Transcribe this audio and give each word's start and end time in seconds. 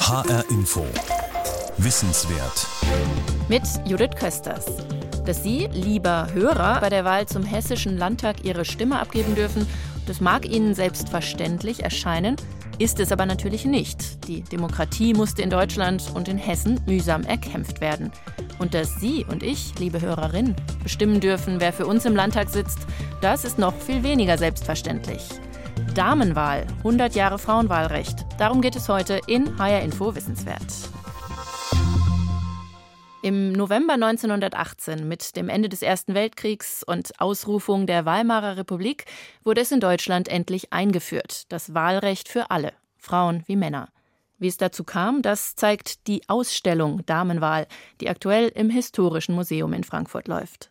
HR 0.00 0.44
Info. 0.48 0.86
Wissenswert. 1.76 2.66
Mit 3.48 3.62
Judith 3.84 4.16
Kösters. 4.18 4.64
Dass 5.26 5.42
Sie, 5.42 5.68
lieber 5.72 6.28
Hörer, 6.32 6.80
bei 6.80 6.88
der 6.88 7.04
Wahl 7.04 7.26
zum 7.26 7.42
Hessischen 7.42 7.98
Landtag 7.98 8.44
Ihre 8.44 8.64
Stimme 8.64 8.98
abgeben 9.00 9.34
dürfen, 9.34 9.66
das 10.06 10.20
mag 10.20 10.46
Ihnen 10.48 10.74
selbstverständlich 10.74 11.82
erscheinen, 11.82 12.36
ist 12.78 13.00
es 13.00 13.12
aber 13.12 13.26
natürlich 13.26 13.66
nicht. 13.66 14.26
Die 14.28 14.42
Demokratie 14.42 15.12
musste 15.12 15.42
in 15.42 15.50
Deutschland 15.50 16.10
und 16.14 16.28
in 16.28 16.38
Hessen 16.38 16.80
mühsam 16.86 17.24
erkämpft 17.24 17.80
werden. 17.82 18.10
Und 18.58 18.72
dass 18.72 18.98
Sie 19.00 19.26
und 19.28 19.42
ich, 19.42 19.78
liebe 19.78 20.00
Hörerin, 20.00 20.56
bestimmen 20.82 21.20
dürfen, 21.20 21.60
wer 21.60 21.72
für 21.72 21.86
uns 21.86 22.06
im 22.06 22.16
Landtag 22.16 22.48
sitzt, 22.48 22.78
das 23.20 23.44
ist 23.44 23.58
noch 23.58 23.74
viel 23.74 24.02
weniger 24.02 24.38
selbstverständlich. 24.38 25.28
Damenwahl, 25.98 26.64
100 26.84 27.16
Jahre 27.16 27.40
Frauenwahlrecht. 27.40 28.24
Darum 28.38 28.60
geht 28.60 28.76
es 28.76 28.88
heute 28.88 29.18
in 29.26 29.58
HR 29.58 29.82
Info 29.82 30.14
Wissenswert. 30.14 30.62
Im 33.20 33.50
November 33.50 33.94
1918, 33.94 35.08
mit 35.08 35.34
dem 35.34 35.48
Ende 35.48 35.68
des 35.68 35.82
Ersten 35.82 36.14
Weltkriegs 36.14 36.84
und 36.84 37.20
Ausrufung 37.20 37.88
der 37.88 38.04
Weimarer 38.04 38.56
Republik, 38.56 39.06
wurde 39.42 39.62
es 39.62 39.72
in 39.72 39.80
Deutschland 39.80 40.28
endlich 40.28 40.72
eingeführt, 40.72 41.50
das 41.50 41.74
Wahlrecht 41.74 42.28
für 42.28 42.52
alle, 42.52 42.74
Frauen 42.96 43.42
wie 43.48 43.56
Männer. 43.56 43.88
Wie 44.38 44.46
es 44.46 44.56
dazu 44.56 44.84
kam, 44.84 45.20
das 45.20 45.56
zeigt 45.56 46.06
die 46.06 46.22
Ausstellung 46.28 47.04
Damenwahl, 47.06 47.66
die 48.00 48.08
aktuell 48.08 48.50
im 48.54 48.70
Historischen 48.70 49.34
Museum 49.34 49.72
in 49.72 49.82
Frankfurt 49.82 50.28
läuft. 50.28 50.70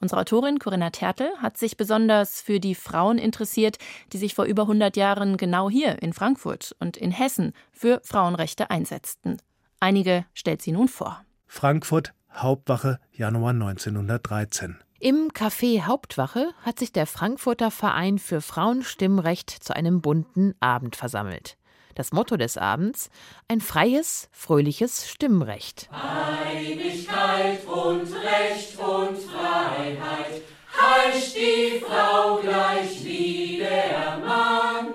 Unsere 0.00 0.20
Autorin 0.20 0.58
Corinna 0.58 0.90
Tertel 0.90 1.30
hat 1.38 1.56
sich 1.56 1.76
besonders 1.76 2.40
für 2.40 2.60
die 2.60 2.74
Frauen 2.74 3.18
interessiert, 3.18 3.78
die 4.12 4.18
sich 4.18 4.34
vor 4.34 4.44
über 4.44 4.62
100 4.62 4.96
Jahren 4.96 5.36
genau 5.36 5.70
hier 5.70 6.02
in 6.02 6.12
Frankfurt 6.12 6.74
und 6.80 6.96
in 6.96 7.10
Hessen 7.10 7.52
für 7.72 8.00
Frauenrechte 8.04 8.70
einsetzten. 8.70 9.38
Einige 9.80 10.24
stellt 10.34 10.62
sie 10.62 10.72
nun 10.72 10.88
vor. 10.88 11.24
Frankfurt, 11.46 12.12
Hauptwache, 12.32 12.98
Januar 13.12 13.50
1913. 13.50 14.78
Im 14.98 15.28
Café 15.28 15.82
Hauptwache 15.82 16.52
hat 16.62 16.78
sich 16.78 16.90
der 16.90 17.06
Frankfurter 17.06 17.70
Verein 17.70 18.18
für 18.18 18.40
Frauenstimmrecht 18.40 19.50
zu 19.50 19.76
einem 19.76 20.00
bunten 20.00 20.54
Abend 20.60 20.96
versammelt. 20.96 21.56
Das 21.94 22.12
Motto 22.12 22.36
des 22.36 22.56
Abends: 22.56 23.10
ein 23.48 23.60
freies, 23.60 24.28
fröhliches 24.32 25.08
Stimmrecht. 25.08 25.88
Einigkeit 25.92 27.64
und 27.66 28.12
Recht 28.12 28.78
und 28.78 29.18
Freiheit 29.18 30.42
heisst 30.76 31.36
die 31.36 31.80
Frau 31.86 32.36
gleich 32.38 33.04
wie 33.04 33.58
der 33.58 34.18
Mann, 34.24 34.94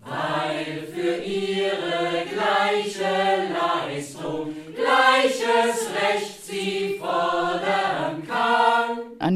weil 0.00 0.86
für 0.92 1.22
ihre 1.22 2.26
gleiche 2.30 3.48
Leistung 3.52 4.54
gleiches 4.74 5.88
Recht 5.94 6.44
sie. 6.44 6.91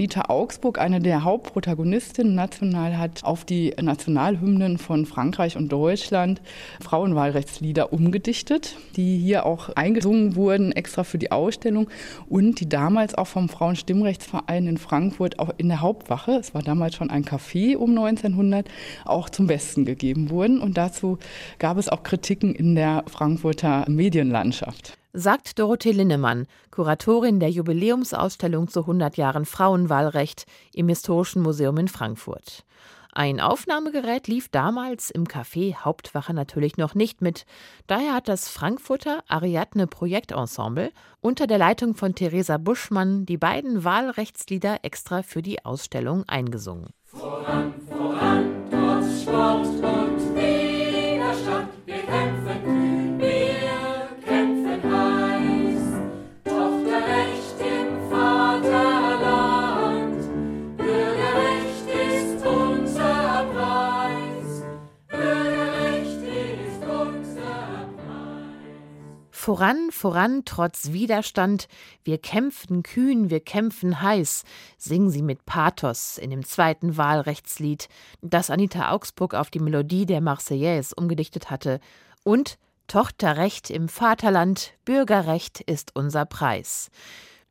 Anita 0.06 0.26
Augsburg, 0.28 0.78
eine 0.78 1.00
der 1.00 1.24
Hauptprotagonistinnen 1.24 2.32
national, 2.32 2.96
hat 2.96 3.24
auf 3.24 3.44
die 3.44 3.74
Nationalhymnen 3.82 4.78
von 4.78 5.04
Frankreich 5.04 5.56
und 5.56 5.72
Deutschland 5.72 6.40
Frauenwahlrechtslieder 6.80 7.92
umgedichtet, 7.92 8.76
die 8.94 9.18
hier 9.18 9.44
auch 9.44 9.70
eingesungen 9.70 10.36
wurden, 10.36 10.70
extra 10.70 11.02
für 11.02 11.18
die 11.18 11.32
Ausstellung 11.32 11.90
und 12.28 12.60
die 12.60 12.68
damals 12.68 13.16
auch 13.16 13.26
vom 13.26 13.48
Frauenstimmrechtsverein 13.48 14.68
in 14.68 14.78
Frankfurt 14.78 15.40
auch 15.40 15.50
in 15.56 15.66
der 15.66 15.80
Hauptwache, 15.80 16.36
es 16.36 16.54
war 16.54 16.62
damals 16.62 16.94
schon 16.94 17.10
ein 17.10 17.24
Café 17.24 17.74
um 17.76 17.90
1900, 17.90 18.68
auch 19.06 19.28
zum 19.28 19.48
Besten 19.48 19.84
gegeben 19.84 20.30
wurden. 20.30 20.60
Und 20.60 20.76
dazu 20.78 21.18
gab 21.58 21.78
es 21.78 21.88
auch 21.88 22.04
Kritiken 22.04 22.54
in 22.54 22.76
der 22.76 23.02
Frankfurter 23.08 23.86
Medienlandschaft 23.88 24.96
sagt 25.16 25.58
Dorothee 25.58 25.92
Linnemann, 25.92 26.46
Kuratorin 26.70 27.40
der 27.40 27.50
Jubiläumsausstellung 27.50 28.68
zu 28.68 28.80
100 28.80 29.16
Jahren 29.16 29.46
Frauenwahlrecht 29.46 30.44
im 30.74 30.88
Historischen 30.88 31.40
Museum 31.40 31.78
in 31.78 31.88
Frankfurt. 31.88 32.64
Ein 33.12 33.40
Aufnahmegerät 33.40 34.28
lief 34.28 34.50
damals 34.50 35.10
im 35.10 35.24
Café 35.24 35.74
Hauptwache 35.74 36.34
natürlich 36.34 36.76
noch 36.76 36.94
nicht 36.94 37.22
mit. 37.22 37.46
Daher 37.86 38.12
hat 38.12 38.28
das 38.28 38.50
Frankfurter 38.50 39.24
Ariadne 39.26 39.86
Projektensemble 39.86 40.92
unter 41.22 41.46
der 41.46 41.56
Leitung 41.56 41.94
von 41.94 42.14
Theresa 42.14 42.58
Buschmann 42.58 43.24
die 43.24 43.38
beiden 43.38 43.84
Wahlrechtslieder 43.84 44.80
extra 44.82 45.22
für 45.22 45.40
die 45.40 45.64
Ausstellung 45.64 46.24
eingesungen. 46.26 46.90
Voran, 47.06 47.72
voran, 47.88 48.50
trotz 48.70 49.22
Sport 49.22 49.95
Voran, 69.46 69.92
voran, 69.92 70.42
trotz 70.44 70.90
Widerstand, 70.90 71.68
wir 72.02 72.18
kämpfen 72.18 72.82
kühn, 72.82 73.30
wir 73.30 73.38
kämpfen 73.38 74.02
heiß, 74.02 74.42
singen 74.76 75.08
sie 75.08 75.22
mit 75.22 75.46
Pathos 75.46 76.18
in 76.18 76.30
dem 76.30 76.44
zweiten 76.44 76.96
Wahlrechtslied, 76.96 77.88
das 78.22 78.50
Anita 78.50 78.90
Augsburg 78.90 79.34
auf 79.34 79.50
die 79.50 79.60
Melodie 79.60 80.04
der 80.04 80.20
Marseillaise 80.20 80.96
umgedichtet 80.96 81.48
hatte, 81.48 81.78
und 82.24 82.58
Tochterrecht 82.88 83.70
im 83.70 83.88
Vaterland, 83.88 84.72
Bürgerrecht 84.84 85.60
ist 85.60 85.94
unser 85.94 86.24
Preis. 86.24 86.90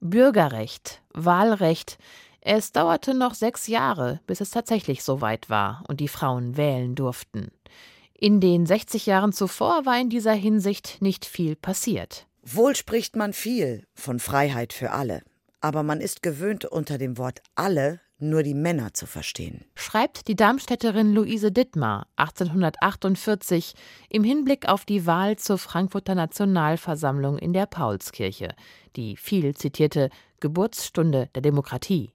Bürgerrecht, 0.02 1.02
Wahlrecht, 1.14 1.98
es 2.42 2.74
dauerte 2.74 3.14
noch 3.14 3.36
sechs 3.36 3.68
Jahre, 3.68 4.20
bis 4.28 4.42
es 4.42 4.50
tatsächlich 4.50 5.02
so 5.02 5.22
weit 5.22 5.50
war 5.50 5.82
und 5.88 6.02
die 6.02 6.10
Frauen 6.10 6.58
wählen 6.58 6.94
durften. 6.94 7.52
In 8.18 8.40
den 8.40 8.66
60 8.66 9.08
Jahren 9.08 9.34
zuvor 9.34 9.86
war 9.86 10.00
in 10.00 10.10
dieser 10.10 10.34
Hinsicht 10.34 11.02
nicht 11.02 11.26
viel 11.26 11.58
passiert. 11.58 12.28
Wohl 12.44 12.74
spricht 12.76 13.18
man 13.18 13.34
viel 13.34 13.86
von 13.94 14.20
Freiheit 14.20 14.72
für 14.72 14.92
alle, 14.92 15.22
aber 15.60 15.84
man 15.84 16.00
ist 16.00 16.24
gewöhnt, 16.24 16.64
unter 16.64 16.98
dem 16.98 17.18
Wort 17.18 17.42
alle 17.56 18.00
nur 18.18 18.44
die 18.44 18.54
Männer 18.54 18.94
zu 18.94 19.06
verstehen. 19.06 19.66
Schreibt 19.76 20.30
die 20.30 20.38
Darmstädterin 20.38 21.14
Luise 21.14 21.52
Dittmar 21.52 22.08
1848 22.16 23.74
im 24.10 24.24
Hinblick 24.24 24.70
auf 24.70 24.86
die 24.86 25.06
Wahl 25.06 25.36
zur 25.36 25.58
Frankfurter 25.58 26.16
Nationalversammlung 26.16 27.38
in 27.38 27.52
der 27.52 27.66
Paulskirche, 27.66 28.56
die 28.96 29.18
viel 29.18 29.56
zitierte 29.56 30.10
Geburtsstunde 30.40 31.30
der 31.36 31.42
Demokratie. 31.42 32.15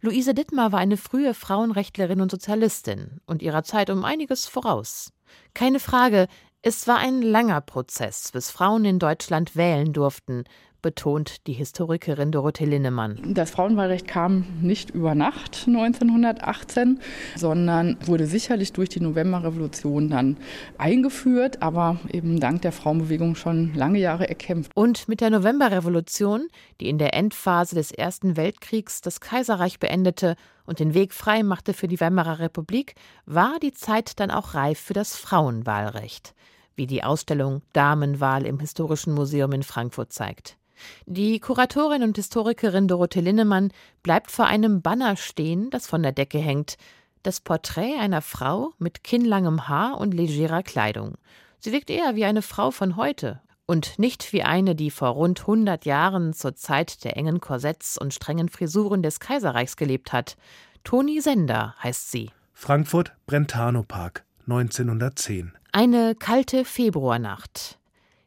Luise 0.00 0.34
Dittmar 0.34 0.72
war 0.72 0.78
eine 0.78 0.96
frühe 0.96 1.34
Frauenrechtlerin 1.34 2.20
und 2.20 2.30
Sozialistin 2.30 3.20
und 3.26 3.42
ihrer 3.42 3.62
Zeit 3.62 3.90
um 3.90 4.04
einiges 4.04 4.46
voraus. 4.46 5.12
Keine 5.54 5.80
Frage, 5.80 6.28
es 6.62 6.86
war 6.86 6.98
ein 6.98 7.20
langer 7.22 7.60
Prozess, 7.60 8.32
bis 8.32 8.50
Frauen 8.50 8.84
in 8.84 8.98
Deutschland 8.98 9.56
wählen 9.56 9.92
durften, 9.92 10.44
betont 10.84 11.46
die 11.46 11.54
Historikerin 11.54 12.30
Dorothee 12.30 12.66
Linnemann. 12.66 13.18
Das 13.24 13.50
Frauenwahlrecht 13.50 14.06
kam 14.06 14.44
nicht 14.60 14.90
über 14.90 15.14
Nacht 15.14 15.64
1918, 15.66 17.00
sondern 17.36 17.96
wurde 18.04 18.26
sicherlich 18.26 18.74
durch 18.74 18.90
die 18.90 19.00
Novemberrevolution 19.00 20.10
dann 20.10 20.36
eingeführt, 20.76 21.62
aber 21.62 21.98
eben 22.12 22.38
dank 22.38 22.60
der 22.60 22.72
Frauenbewegung 22.72 23.34
schon 23.34 23.72
lange 23.72 23.98
Jahre 23.98 24.28
erkämpft. 24.28 24.72
Und 24.74 25.08
mit 25.08 25.22
der 25.22 25.30
Novemberrevolution, 25.30 26.48
die 26.82 26.90
in 26.90 26.98
der 26.98 27.14
Endphase 27.14 27.74
des 27.74 27.90
Ersten 27.90 28.36
Weltkriegs 28.36 29.00
das 29.00 29.20
Kaiserreich 29.20 29.78
beendete 29.78 30.36
und 30.66 30.80
den 30.80 30.92
Weg 30.92 31.14
frei 31.14 31.42
machte 31.42 31.72
für 31.72 31.88
die 31.88 31.98
Weimarer 31.98 32.40
Republik, 32.40 32.94
war 33.24 33.58
die 33.62 33.72
Zeit 33.72 34.20
dann 34.20 34.30
auch 34.30 34.52
reif 34.52 34.78
für 34.78 34.92
das 34.92 35.16
Frauenwahlrecht, 35.16 36.34
wie 36.76 36.86
die 36.86 37.02
Ausstellung 37.02 37.62
Damenwahl 37.72 38.44
im 38.44 38.60
Historischen 38.60 39.14
Museum 39.14 39.52
in 39.52 39.62
Frankfurt 39.62 40.12
zeigt. 40.12 40.58
Die 41.06 41.40
Kuratorin 41.40 42.02
und 42.02 42.16
Historikerin 42.16 42.88
Dorothee 42.88 43.20
Linnemann 43.20 43.72
bleibt 44.02 44.30
vor 44.30 44.46
einem 44.46 44.82
Banner 44.82 45.16
stehen, 45.16 45.70
das 45.70 45.86
von 45.86 46.02
der 46.02 46.12
Decke 46.12 46.38
hängt. 46.38 46.76
Das 47.22 47.40
Porträt 47.40 47.98
einer 47.98 48.22
Frau 48.22 48.72
mit 48.78 49.02
kinnlangem 49.02 49.68
Haar 49.68 49.98
und 49.98 50.12
legerer 50.12 50.62
Kleidung. 50.62 51.14
Sie 51.58 51.72
wirkt 51.72 51.90
eher 51.90 52.16
wie 52.16 52.24
eine 52.24 52.42
Frau 52.42 52.70
von 52.70 52.96
heute 52.96 53.40
und 53.66 53.98
nicht 53.98 54.32
wie 54.32 54.42
eine, 54.42 54.74
die 54.74 54.90
vor 54.90 55.08
rund 55.08 55.40
100 55.40 55.84
Jahren 55.84 56.32
zur 56.32 56.54
Zeit 56.54 57.04
der 57.04 57.16
engen 57.16 57.40
Korsetts 57.40 57.96
und 57.98 58.12
strengen 58.12 58.48
Frisuren 58.48 59.02
des 59.02 59.20
Kaiserreichs 59.20 59.76
gelebt 59.76 60.12
hat. 60.12 60.36
Toni 60.84 61.20
Sender 61.20 61.74
heißt 61.82 62.10
sie. 62.10 62.30
Frankfurt, 62.52 63.12
Brentano-Park, 63.26 64.24
1910. 64.42 65.52
Eine 65.72 66.14
kalte 66.14 66.64
Februarnacht. 66.64 67.78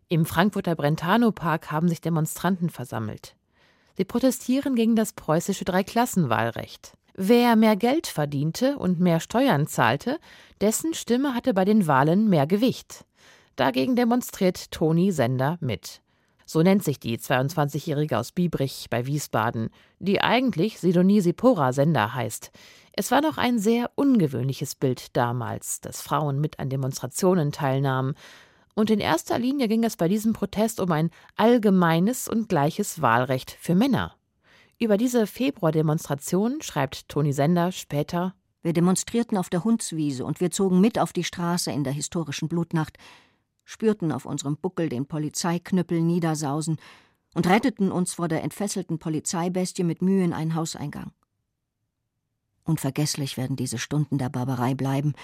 Im 0.09 0.25
Frankfurter 0.25 0.75
Brentano-Park 0.75 1.69
haben 1.69 1.89
sich 1.89 1.99
Demonstranten 1.99 2.69
versammelt. 2.69 3.35
Sie 3.97 4.05
protestieren 4.05 4.75
gegen 4.75 4.95
das 4.95 5.11
preußische 5.11 5.65
Dreiklassenwahlrecht. 5.65 6.93
Wer 7.15 7.57
mehr 7.57 7.75
Geld 7.75 8.07
verdiente 8.07 8.77
und 8.77 9.01
mehr 9.01 9.19
Steuern 9.19 9.67
zahlte, 9.67 10.19
dessen 10.61 10.93
Stimme 10.93 11.33
hatte 11.33 11.53
bei 11.53 11.65
den 11.65 11.87
Wahlen 11.87 12.29
mehr 12.29 12.47
Gewicht. 12.47 13.05
Dagegen 13.57 13.97
demonstriert 13.97 14.71
Toni 14.71 15.11
Sender 15.11 15.57
mit. 15.59 16.01
So 16.45 16.61
nennt 16.61 16.85
sich 16.85 17.01
die 17.01 17.17
22-Jährige 17.17 18.17
aus 18.17 18.31
Biebrich 18.31 18.87
bei 18.89 19.05
Wiesbaden, 19.05 19.69
die 19.99 20.21
eigentlich 20.21 20.79
Sidonie 20.79 21.19
Sipora 21.19 21.73
Sender 21.73 22.13
heißt. 22.13 22.51
Es 22.93 23.11
war 23.11 23.19
noch 23.19 23.37
ein 23.37 23.59
sehr 23.59 23.91
ungewöhnliches 23.95 24.75
Bild 24.75 25.17
damals, 25.17 25.81
dass 25.81 26.01
Frauen 26.01 26.39
mit 26.39 26.59
an 26.59 26.69
Demonstrationen 26.69 27.51
teilnahmen. 27.51 28.13
Und 28.77 28.91
in 28.91 28.99
erster 28.99 29.39
Linie 29.39 29.67
ging 29.67 29.83
es 29.83 29.97
bei 29.97 30.07
diesem 30.07 30.33
Protest 30.33 30.79
um 30.79 30.91
ein 30.91 31.09
allgemeines 31.35 32.27
und 32.27 32.47
gleiches 32.47 33.01
Wahlrecht 33.01 33.57
für 33.59 33.73
Männer. 33.73 34.15
Über 34.77 34.97
diese 34.97 35.25
Februardemonstration 35.25 36.61
schreibt 36.61 37.09
Toni 37.09 37.33
Sender 37.33 37.71
später 37.71 38.35
Wir 38.61 38.73
demonstrierten 38.73 39.35
auf 39.35 39.49
der 39.49 39.63
Hundswiese 39.63 40.23
und 40.23 40.41
wir 40.41 40.51
zogen 40.51 40.79
mit 40.79 40.99
auf 40.99 41.11
die 41.11 41.23
Straße 41.23 41.71
in 41.71 41.83
der 41.83 41.93
historischen 41.93 42.49
Blutnacht, 42.49 42.99
spürten 43.65 44.11
auf 44.11 44.27
unserem 44.27 44.57
Buckel 44.57 44.89
den 44.89 45.07
Polizeiknüppel 45.07 45.99
niedersausen 45.99 46.77
und 47.33 47.47
retteten 47.47 47.91
uns 47.91 48.13
vor 48.13 48.27
der 48.27 48.43
entfesselten 48.43 48.99
Polizeibestie 48.99 49.85
mit 49.85 50.03
Mühe 50.03 50.23
in 50.23 50.33
einen 50.33 50.53
Hauseingang. 50.53 51.13
Unvergesslich 52.63 53.37
werden 53.37 53.55
diese 53.55 53.79
Stunden 53.79 54.19
der 54.19 54.29
Barbarei 54.29 54.75
bleiben, 54.75 55.15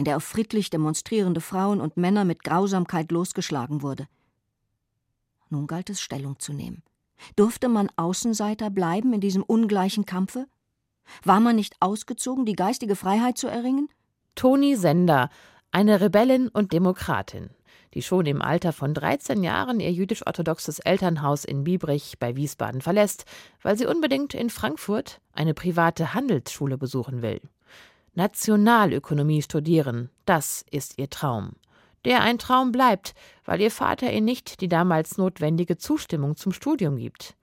in 0.00 0.04
der 0.04 0.16
auf 0.16 0.24
friedlich 0.24 0.70
demonstrierende 0.70 1.42
Frauen 1.42 1.78
und 1.78 1.98
Männer 1.98 2.24
mit 2.24 2.42
Grausamkeit 2.42 3.12
losgeschlagen 3.12 3.82
wurde. 3.82 4.08
Nun 5.50 5.66
galt 5.66 5.90
es, 5.90 6.00
Stellung 6.00 6.38
zu 6.38 6.54
nehmen. 6.54 6.82
Durfte 7.36 7.68
man 7.68 7.90
Außenseiter 7.96 8.70
bleiben 8.70 9.12
in 9.12 9.20
diesem 9.20 9.42
ungleichen 9.42 10.06
Kampfe? 10.06 10.46
War 11.22 11.38
man 11.38 11.54
nicht 11.54 11.76
ausgezogen, 11.80 12.46
die 12.46 12.54
geistige 12.54 12.96
Freiheit 12.96 13.36
zu 13.36 13.46
erringen? 13.46 13.90
Toni 14.36 14.74
Sender, 14.74 15.28
eine 15.70 16.00
Rebellin 16.00 16.48
und 16.48 16.72
Demokratin, 16.72 17.50
die 17.92 18.00
schon 18.00 18.24
im 18.24 18.40
Alter 18.40 18.72
von 18.72 18.94
13 18.94 19.42
Jahren 19.42 19.80
ihr 19.80 19.92
jüdisch-orthodoxes 19.92 20.78
Elternhaus 20.78 21.44
in 21.44 21.64
Biebrich 21.64 22.18
bei 22.18 22.36
Wiesbaden 22.36 22.80
verlässt, 22.80 23.26
weil 23.60 23.76
sie 23.76 23.84
unbedingt 23.84 24.32
in 24.32 24.48
Frankfurt 24.48 25.20
eine 25.34 25.52
private 25.52 26.14
Handelsschule 26.14 26.78
besuchen 26.78 27.20
will. 27.20 27.42
Nationalökonomie 28.14 29.42
studieren, 29.42 30.10
das 30.24 30.64
ist 30.70 30.98
ihr 30.98 31.08
Traum. 31.10 31.52
Der 32.04 32.22
ein 32.22 32.38
Traum 32.38 32.72
bleibt, 32.72 33.14
weil 33.44 33.60
ihr 33.60 33.70
Vater 33.70 34.12
ihr 34.12 34.20
nicht 34.20 34.60
die 34.60 34.68
damals 34.68 35.18
notwendige 35.18 35.76
Zustimmung 35.76 36.36
zum 36.36 36.52
Studium 36.52 36.96
gibt. 36.96 37.34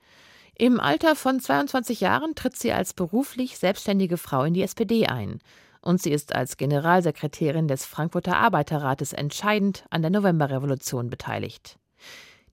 Im 0.55 0.79
Alter 0.79 1.15
von 1.15 1.39
22 1.39 2.01
Jahren 2.01 2.33
tritt 2.33 2.57
sie 2.57 2.71
als 2.71 2.93
beruflich 2.93 3.59
selbstständige 3.59 4.17
Frau 4.17 4.43
in 4.43 4.55
die 4.55 4.63
SPD 4.63 5.05
ein. 5.05 5.39
Und 5.81 6.01
sie 6.01 6.11
ist 6.11 6.33
als 6.33 6.57
Generalsekretärin 6.57 7.67
des 7.67 7.85
Frankfurter 7.85 8.37
Arbeiterrates 8.37 9.13
entscheidend 9.13 9.85
an 9.91 10.01
der 10.01 10.09
Novemberrevolution 10.09 11.11
beteiligt. 11.11 11.77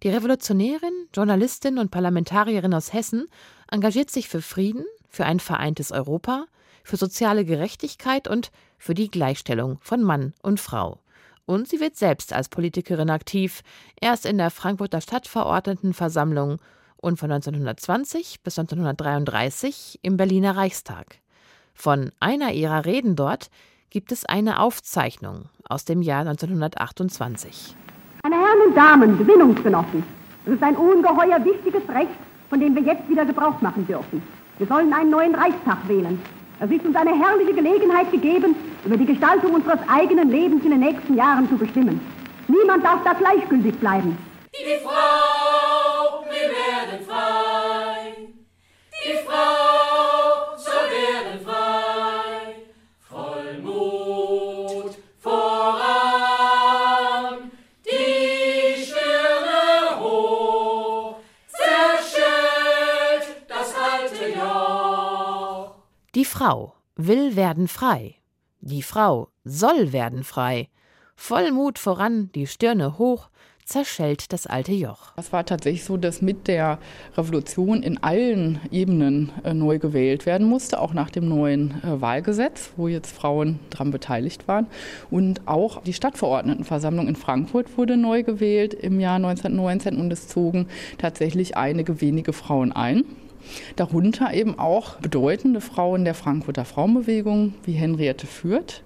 Die 0.02 0.10
Revolutionärin, 0.10 1.08
Journalistin 1.14 1.78
und 1.78 1.90
Parlamentarierin 1.90 2.74
aus 2.74 2.92
Hessen 2.92 3.26
engagiert 3.70 4.10
sich 4.10 4.28
für 4.28 4.42
Frieden, 4.42 4.84
für 5.08 5.24
ein 5.24 5.40
vereintes 5.40 5.90
Europa, 5.90 6.44
für 6.84 6.96
soziale 6.96 7.44
Gerechtigkeit 7.44 8.28
und 8.28 8.52
für 8.78 8.94
die 8.94 9.10
Gleichstellung 9.10 9.78
von 9.80 10.02
Mann 10.02 10.34
und 10.42 10.60
Frau. 10.60 11.00
Und 11.46 11.68
sie 11.68 11.80
wird 11.80 11.96
selbst 11.96 12.32
als 12.32 12.48
Politikerin 12.48 13.10
aktiv, 13.10 13.62
erst 14.00 14.24
in 14.24 14.38
der 14.38 14.50
Frankfurter 14.50 15.00
Stadtverordnetenversammlung 15.00 16.58
und 16.96 17.18
von 17.18 17.30
1920 17.30 18.42
bis 18.42 18.58
1933 18.58 19.98
im 20.02 20.16
Berliner 20.16 20.56
Reichstag. 20.56 21.18
Von 21.74 22.12
einer 22.20 22.52
ihrer 22.52 22.84
Reden 22.84 23.16
dort 23.16 23.50
gibt 23.90 24.12
es 24.12 24.24
eine 24.24 24.60
Aufzeichnung 24.60 25.48
aus 25.68 25.84
dem 25.84 26.02
Jahr 26.02 26.20
1928. 26.20 27.76
Meine 28.22 28.36
Herren 28.36 28.68
und 28.68 28.76
Damen, 28.76 29.18
Gesinnungsgenossen, 29.18 30.02
es 30.46 30.52
ist 30.54 30.62
ein 30.62 30.76
ungeheuer 30.76 31.44
wichtiges 31.44 31.86
Recht, 31.88 32.10
von 32.48 32.60
dem 32.60 32.74
wir 32.74 32.82
jetzt 32.82 33.08
wieder 33.08 33.24
Gebrauch 33.24 33.60
machen 33.60 33.86
dürfen. 33.86 34.22
Wir 34.58 34.66
sollen 34.66 34.92
einen 34.92 35.10
neuen 35.10 35.34
Reichstag 35.34 35.86
wählen. 35.88 36.20
Es 36.60 36.70
ist 36.70 36.84
uns 36.84 36.96
eine 36.96 37.18
herrliche 37.18 37.52
Gelegenheit 37.52 38.10
gegeben, 38.12 38.54
über 38.84 38.96
die 38.96 39.06
Gestaltung 39.06 39.54
unseres 39.54 39.80
eigenen 39.88 40.30
Lebens 40.30 40.64
in 40.64 40.70
den 40.70 40.80
nächsten 40.80 41.16
Jahren 41.16 41.48
zu 41.48 41.56
bestimmen. 41.56 42.00
Niemand 42.46 42.84
darf 42.84 43.02
da 43.04 43.12
gleichgültig 43.12 43.74
bleiben. 43.80 44.16
Die 44.52 44.84
Frau, 44.84 45.33
Frau 66.36 66.74
will 66.96 67.36
werden 67.36 67.68
frei. 67.68 68.16
Die 68.60 68.82
Frau 68.82 69.28
soll 69.44 69.92
werden 69.92 70.24
frei. 70.24 70.68
Voll 71.14 71.52
Mut 71.52 71.78
voran, 71.78 72.28
die 72.34 72.48
Stirne 72.48 72.98
hoch, 72.98 73.28
zerschellt 73.64 74.32
das 74.32 74.48
alte 74.48 74.72
Joch. 74.72 75.12
Es 75.16 75.32
war 75.32 75.46
tatsächlich 75.46 75.84
so, 75.84 75.96
dass 75.96 76.22
mit 76.22 76.48
der 76.48 76.80
Revolution 77.16 77.84
in 77.84 78.02
allen 78.02 78.58
Ebenen 78.72 79.30
äh, 79.44 79.54
neu 79.54 79.78
gewählt 79.78 80.26
werden 80.26 80.48
musste, 80.48 80.80
auch 80.80 80.92
nach 80.92 81.10
dem 81.10 81.28
neuen 81.28 81.80
äh, 81.84 82.00
Wahlgesetz, 82.00 82.72
wo 82.76 82.88
jetzt 82.88 83.14
Frauen 83.14 83.60
daran 83.70 83.92
beteiligt 83.92 84.48
waren. 84.48 84.66
Und 85.12 85.46
auch 85.46 85.82
die 85.82 85.92
Stadtverordnetenversammlung 85.92 87.06
in 87.06 87.14
Frankfurt 87.14 87.78
wurde 87.78 87.96
neu 87.96 88.24
gewählt 88.24 88.74
im 88.74 88.98
Jahr 88.98 89.16
1919 89.16 89.98
und 89.98 90.12
es 90.12 90.26
zogen 90.26 90.66
tatsächlich 90.98 91.56
einige 91.56 92.00
wenige 92.00 92.32
Frauen 92.32 92.72
ein. 92.72 93.04
Darunter 93.76 94.32
eben 94.32 94.58
auch 94.58 94.96
bedeutende 94.96 95.60
Frauen 95.60 96.04
der 96.04 96.14
Frankfurter 96.14 96.64
Frauenbewegung, 96.64 97.54
wie 97.64 97.72
Henriette 97.72 98.26
Fürth, 98.26 98.82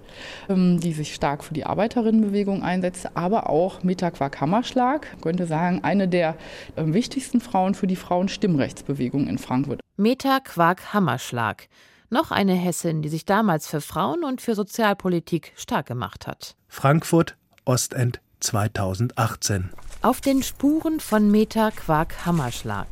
ähm, 0.49 0.79
die 0.79 0.93
sich 0.93 1.13
stark 1.13 1.43
für 1.43 1.53
die 1.53 1.65
Arbeiterinnenbewegung 1.65 2.63
einsetzte, 2.63 3.15
aber 3.15 3.49
auch 3.49 3.83
Meta 3.83 4.11
Quack-Hammerschlag, 4.11 5.21
könnte 5.21 5.45
sagen, 5.45 5.83
eine 5.83 6.07
der 6.07 6.35
äh, 6.75 6.83
wichtigsten 6.85 7.41
Frauen 7.41 7.75
für 7.75 7.87
die 7.87 7.95
Frauenstimmrechtsbewegung 7.95 9.27
in 9.27 9.37
Frankfurt. 9.37 9.81
Meta 9.97 10.39
Quark 10.39 10.93
Hammerschlag. 10.93 11.67
Noch 12.09 12.31
eine 12.31 12.53
Hessin, 12.53 13.01
die 13.01 13.09
sich 13.09 13.25
damals 13.25 13.67
für 13.67 13.81
Frauen 13.81 14.23
und 14.23 14.41
für 14.41 14.55
Sozialpolitik 14.55 15.53
stark 15.55 15.85
gemacht 15.85 16.25
hat. 16.25 16.55
Frankfurt, 16.67 17.37
Ostend 17.65 18.19
2018. 18.39 19.69
Auf 20.01 20.21
den 20.21 20.41
Spuren 20.41 20.99
von 20.99 21.29
Meta 21.29 21.71
Quark 21.71 22.25
Hammerschlag. 22.25 22.87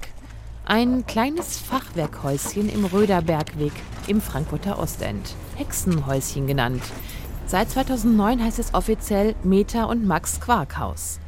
Ein 0.69 1.05
kleines 1.05 1.59
Fachwerkhäuschen 1.59 2.67
im 2.67 2.83
Röderbergweg 2.83 3.71
im 4.07 4.19
Frankfurter 4.19 4.79
Ostend. 4.79 5.33
Hexenhäuschen 5.55 6.45
genannt. 6.45 6.83
Seit 7.45 7.69
2009 7.69 8.43
heißt 8.43 8.59
es 8.59 8.73
offiziell 8.73 9.33
Meta 9.43 9.85
und 9.85 10.05
Max 10.05 10.41
Quark 10.41 10.77
Haus. 10.77 11.21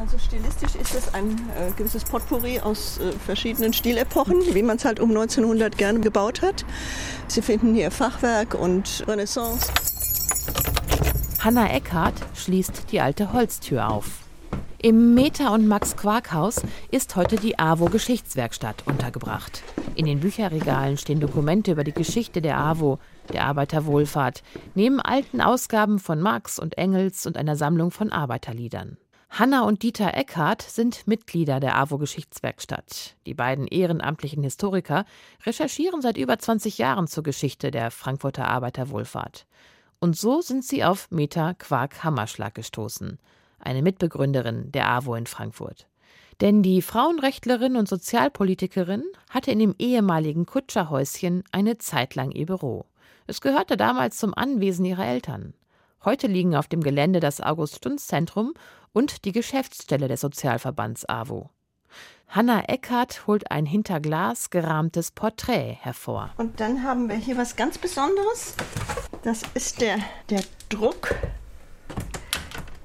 Also 0.00 0.16
stilistisch 0.16 0.74
ist 0.74 0.94
es 0.94 1.12
ein 1.12 1.32
äh, 1.54 1.70
gewisses 1.76 2.04
Potpourri 2.04 2.60
aus 2.60 2.96
äh, 2.96 3.12
verschiedenen 3.12 3.74
Stilepochen, 3.74 4.40
wie 4.54 4.62
man 4.62 4.78
es 4.78 4.86
halt 4.86 5.00
um 5.00 5.10
1900 5.10 5.76
gerne 5.76 6.00
gebaut 6.00 6.40
hat. 6.40 6.64
Sie 7.28 7.42
finden 7.42 7.74
hier 7.74 7.90
Fachwerk 7.90 8.54
und 8.54 9.04
Renaissance. 9.06 9.70
Hanna 11.40 11.70
Eckhardt 11.70 12.14
schließt 12.34 12.84
die 12.90 13.02
alte 13.02 13.34
Holztür 13.34 13.90
auf. 13.90 14.21
Im 14.84 15.14
Meta- 15.14 15.54
und 15.54 15.68
Max-Quark-Haus 15.68 16.60
ist 16.90 17.14
heute 17.14 17.36
die 17.36 17.56
AWO 17.56 17.84
Geschichtswerkstatt 17.84 18.84
untergebracht. 18.84 19.62
In 19.94 20.06
den 20.06 20.18
Bücherregalen 20.18 20.98
stehen 20.98 21.20
Dokumente 21.20 21.70
über 21.70 21.84
die 21.84 21.92
Geschichte 21.92 22.42
der 22.42 22.58
AWO, 22.58 22.98
der 23.32 23.44
Arbeiterwohlfahrt, 23.44 24.42
neben 24.74 25.00
alten 25.00 25.40
Ausgaben 25.40 26.00
von 26.00 26.20
Marx 26.20 26.58
und 26.58 26.78
Engels 26.78 27.26
und 27.26 27.36
einer 27.36 27.54
Sammlung 27.54 27.92
von 27.92 28.10
Arbeiterliedern. 28.10 28.96
Hanna 29.30 29.62
und 29.62 29.84
Dieter 29.84 30.14
Eckhardt 30.14 30.62
sind 30.62 31.06
Mitglieder 31.06 31.60
der 31.60 31.78
AWO 31.78 31.98
Geschichtswerkstatt. 31.98 33.14
Die 33.24 33.34
beiden 33.34 33.68
ehrenamtlichen 33.68 34.42
Historiker 34.42 35.04
recherchieren 35.46 36.02
seit 36.02 36.16
über 36.16 36.40
20 36.40 36.78
Jahren 36.78 37.06
zur 37.06 37.22
Geschichte 37.22 37.70
der 37.70 37.92
Frankfurter 37.92 38.48
Arbeiterwohlfahrt. 38.48 39.46
Und 40.00 40.16
so 40.16 40.40
sind 40.40 40.64
sie 40.64 40.82
auf 40.82 41.08
Meta 41.12 41.54
Quark 41.54 42.02
Hammerschlag 42.02 42.56
gestoßen, 42.56 43.20
eine 43.62 43.82
Mitbegründerin 43.82 44.70
der 44.72 44.88
AWO 44.88 45.14
in 45.14 45.26
Frankfurt. 45.26 45.86
Denn 46.40 46.62
die 46.62 46.82
Frauenrechtlerin 46.82 47.76
und 47.76 47.88
Sozialpolitikerin 47.88 49.04
hatte 49.30 49.50
in 49.50 49.58
dem 49.58 49.74
ehemaligen 49.78 50.46
Kutscherhäuschen 50.46 51.44
eine 51.52 51.78
Zeit 51.78 52.14
lang 52.14 52.32
ihr 52.32 52.46
Büro. 52.46 52.86
Es 53.26 53.40
gehörte 53.40 53.76
damals 53.76 54.18
zum 54.18 54.34
Anwesen 54.34 54.84
ihrer 54.84 55.06
Eltern. 55.06 55.54
Heute 56.04 56.26
liegen 56.26 56.56
auf 56.56 56.66
dem 56.66 56.82
Gelände 56.82 57.20
das 57.20 57.40
August-Stunz-Zentrum 57.40 58.54
und 58.92 59.24
die 59.24 59.32
Geschäftsstelle 59.32 60.08
des 60.08 60.20
Sozialverbands 60.20 61.08
AWO. 61.08 61.50
Hanna 62.26 62.64
Eckhardt 62.64 63.26
holt 63.26 63.50
ein 63.50 63.66
hinter 63.66 64.00
Glas 64.00 64.50
gerahmtes 64.50 65.10
Porträt 65.10 65.76
hervor. 65.80 66.30
Und 66.38 66.60
dann 66.60 66.82
haben 66.82 67.08
wir 67.08 67.16
hier 67.16 67.36
was 67.36 67.56
ganz 67.56 67.78
Besonderes. 67.78 68.56
Das 69.22 69.42
ist 69.54 69.80
der, 69.80 69.98
der 70.30 70.42
Druck 70.70 71.14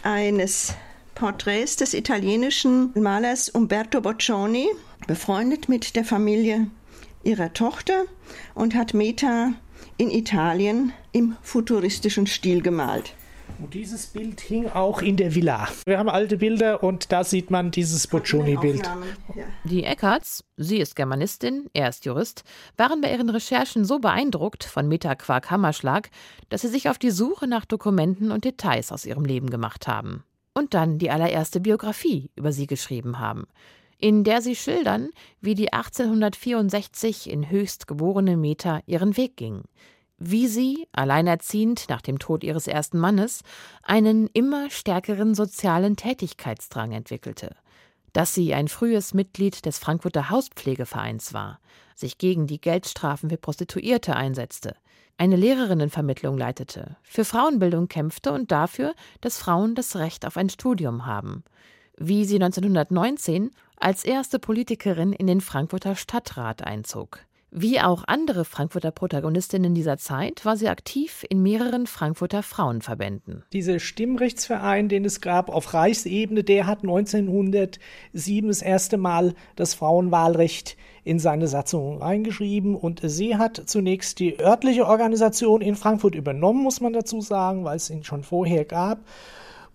eines 0.07 0.73
Porträts 1.15 1.75
des 1.75 1.93
italienischen 1.93 2.91
Malers 2.95 3.49
Umberto 3.49 3.99
Boccioni, 3.99 4.69
befreundet 5.05 5.67
mit 5.67 5.97
der 5.97 6.05
Familie 6.05 6.67
ihrer 7.23 7.51
Tochter 7.51 8.05
und 8.55 8.73
hat 8.73 8.93
Meta 8.93 9.51
in 9.97 10.09
Italien 10.09 10.93
im 11.11 11.35
futuristischen 11.41 12.25
Stil 12.25 12.61
gemalt. 12.61 13.15
Und 13.59 13.73
dieses 13.73 14.07
Bild 14.07 14.39
hing 14.39 14.69
auch 14.69 15.01
in 15.01 15.17
der 15.17 15.33
Villa. 15.33 15.67
Wir 15.85 15.97
haben 15.97 16.09
alte 16.09 16.37
Bilder 16.37 16.83
und 16.83 17.11
da 17.11 17.23
sieht 17.23 17.49
man 17.49 17.71
dieses 17.71 18.05
Boccioni-Bild. 18.05 18.87
Die 19.63 19.83
Eckarts, 19.83 20.43
sie 20.57 20.77
ist 20.77 20.95
Germanistin, 20.95 21.67
er 21.73 21.89
ist 21.89 22.05
Jurist, 22.05 22.43
waren 22.77 23.01
bei 23.01 23.11
ihren 23.11 23.29
Recherchen 23.29 23.83
so 23.83 23.97
beeindruckt 23.97 24.63
von 24.63 24.87
Meta 24.87 25.15
Quark 25.15 25.49
Hammerschlag, 25.49 26.11
dass 26.49 26.61
sie 26.61 26.67
sich 26.67 26.87
auf 26.87 26.99
die 26.99 27.09
Suche 27.09 27.47
nach 27.47 27.65
Dokumenten 27.65 28.31
und 28.31 28.45
Details 28.45 28.91
aus 28.91 29.05
ihrem 29.05 29.25
Leben 29.25 29.49
gemacht 29.49 29.87
haben. 29.87 30.23
Und 30.53 30.75
dann 30.75 30.99
die 30.99 31.09
allererste 31.09 31.59
Biografie 31.59 32.29
über 32.35 32.51
sie 32.51 32.67
geschrieben 32.67 33.19
haben, 33.19 33.47
in 33.97 34.23
der 34.23 34.41
sie 34.41 34.55
schildern, 34.55 35.09
wie 35.41 35.55
die 35.55 35.73
1864 35.73 37.29
in 37.29 37.49
Höchst 37.49 37.87
geborene 37.87 38.37
Meta 38.37 38.81
ihren 38.85 39.17
Weg 39.17 39.35
ging 39.35 39.63
wie 40.17 40.47
sie, 40.47 40.87
alleinerziehend 40.91 41.89
nach 41.89 42.01
dem 42.01 42.19
Tod 42.19 42.43
ihres 42.43 42.67
ersten 42.67 42.97
Mannes, 42.97 43.41
einen 43.83 44.27
immer 44.27 44.69
stärkeren 44.69 45.35
sozialen 45.35 45.95
Tätigkeitsdrang 45.95 46.91
entwickelte, 46.91 47.55
dass 48.13 48.33
sie 48.33 48.53
ein 48.53 48.67
frühes 48.67 49.13
Mitglied 49.13 49.65
des 49.65 49.77
Frankfurter 49.77 50.29
Hauspflegevereins 50.29 51.33
war, 51.33 51.59
sich 51.95 52.17
gegen 52.17 52.47
die 52.47 52.61
Geldstrafen 52.61 53.29
für 53.29 53.37
Prostituierte 53.37 54.15
einsetzte, 54.15 54.75
eine 55.17 55.35
Lehrerinnenvermittlung 55.35 56.37
leitete, 56.37 56.97
für 57.03 57.25
Frauenbildung 57.25 57.87
kämpfte 57.87 58.31
und 58.31 58.51
dafür, 58.51 58.93
dass 59.21 59.37
Frauen 59.37 59.75
das 59.75 59.95
Recht 59.95 60.25
auf 60.25 60.37
ein 60.37 60.49
Studium 60.49 61.05
haben, 61.05 61.43
wie 61.97 62.25
sie 62.25 62.35
1919 62.35 63.51
als 63.79 64.03
erste 64.03 64.39
Politikerin 64.39 65.13
in 65.13 65.27
den 65.27 65.41
Frankfurter 65.41 65.95
Stadtrat 65.95 66.63
einzog. 66.63 67.26
Wie 67.49 67.79
auch 67.79 68.03
andere 68.07 68.43
Frankfurter 68.43 68.91
Protagonistinnen 68.91 69.73
dieser 69.73 69.97
Zeit 69.97 70.43
war 70.43 70.57
sie 70.57 70.67
aktiv 70.67 71.25
in 71.29 71.41
mehreren 71.41 71.87
Frankfurter 71.87 72.43
Frauenverbänden. 72.43 73.43
Dieser 73.53 73.79
Stimmrechtsverein, 73.79 74.89
den 74.89 75.05
es 75.05 75.21
gab 75.21 75.49
auf 75.49 75.73
Reichsebene, 75.73 76.43
der 76.43 76.67
hat 76.67 76.83
1907 76.83 77.79
das 78.47 78.61
erste 78.61 78.97
Mal 78.97 79.33
das 79.55 79.73
Frauenwahlrecht 79.75 80.75
in 81.05 81.19
seine 81.19 81.47
Satzung 81.47 82.01
reingeschrieben 82.01 82.75
und 82.75 82.99
sie 83.03 83.37
hat 83.37 83.63
zunächst 83.65 84.19
die 84.19 84.41
örtliche 84.41 84.85
Organisation 84.85 85.61
in 85.61 85.77
Frankfurt 85.77 86.15
übernommen, 86.15 86.61
muss 86.61 86.81
man 86.81 86.91
dazu 86.91 87.21
sagen, 87.21 87.63
weil 87.63 87.77
es 87.77 87.89
ihn 87.89 88.03
schon 88.03 88.23
vorher 88.23 88.65
gab 88.65 88.99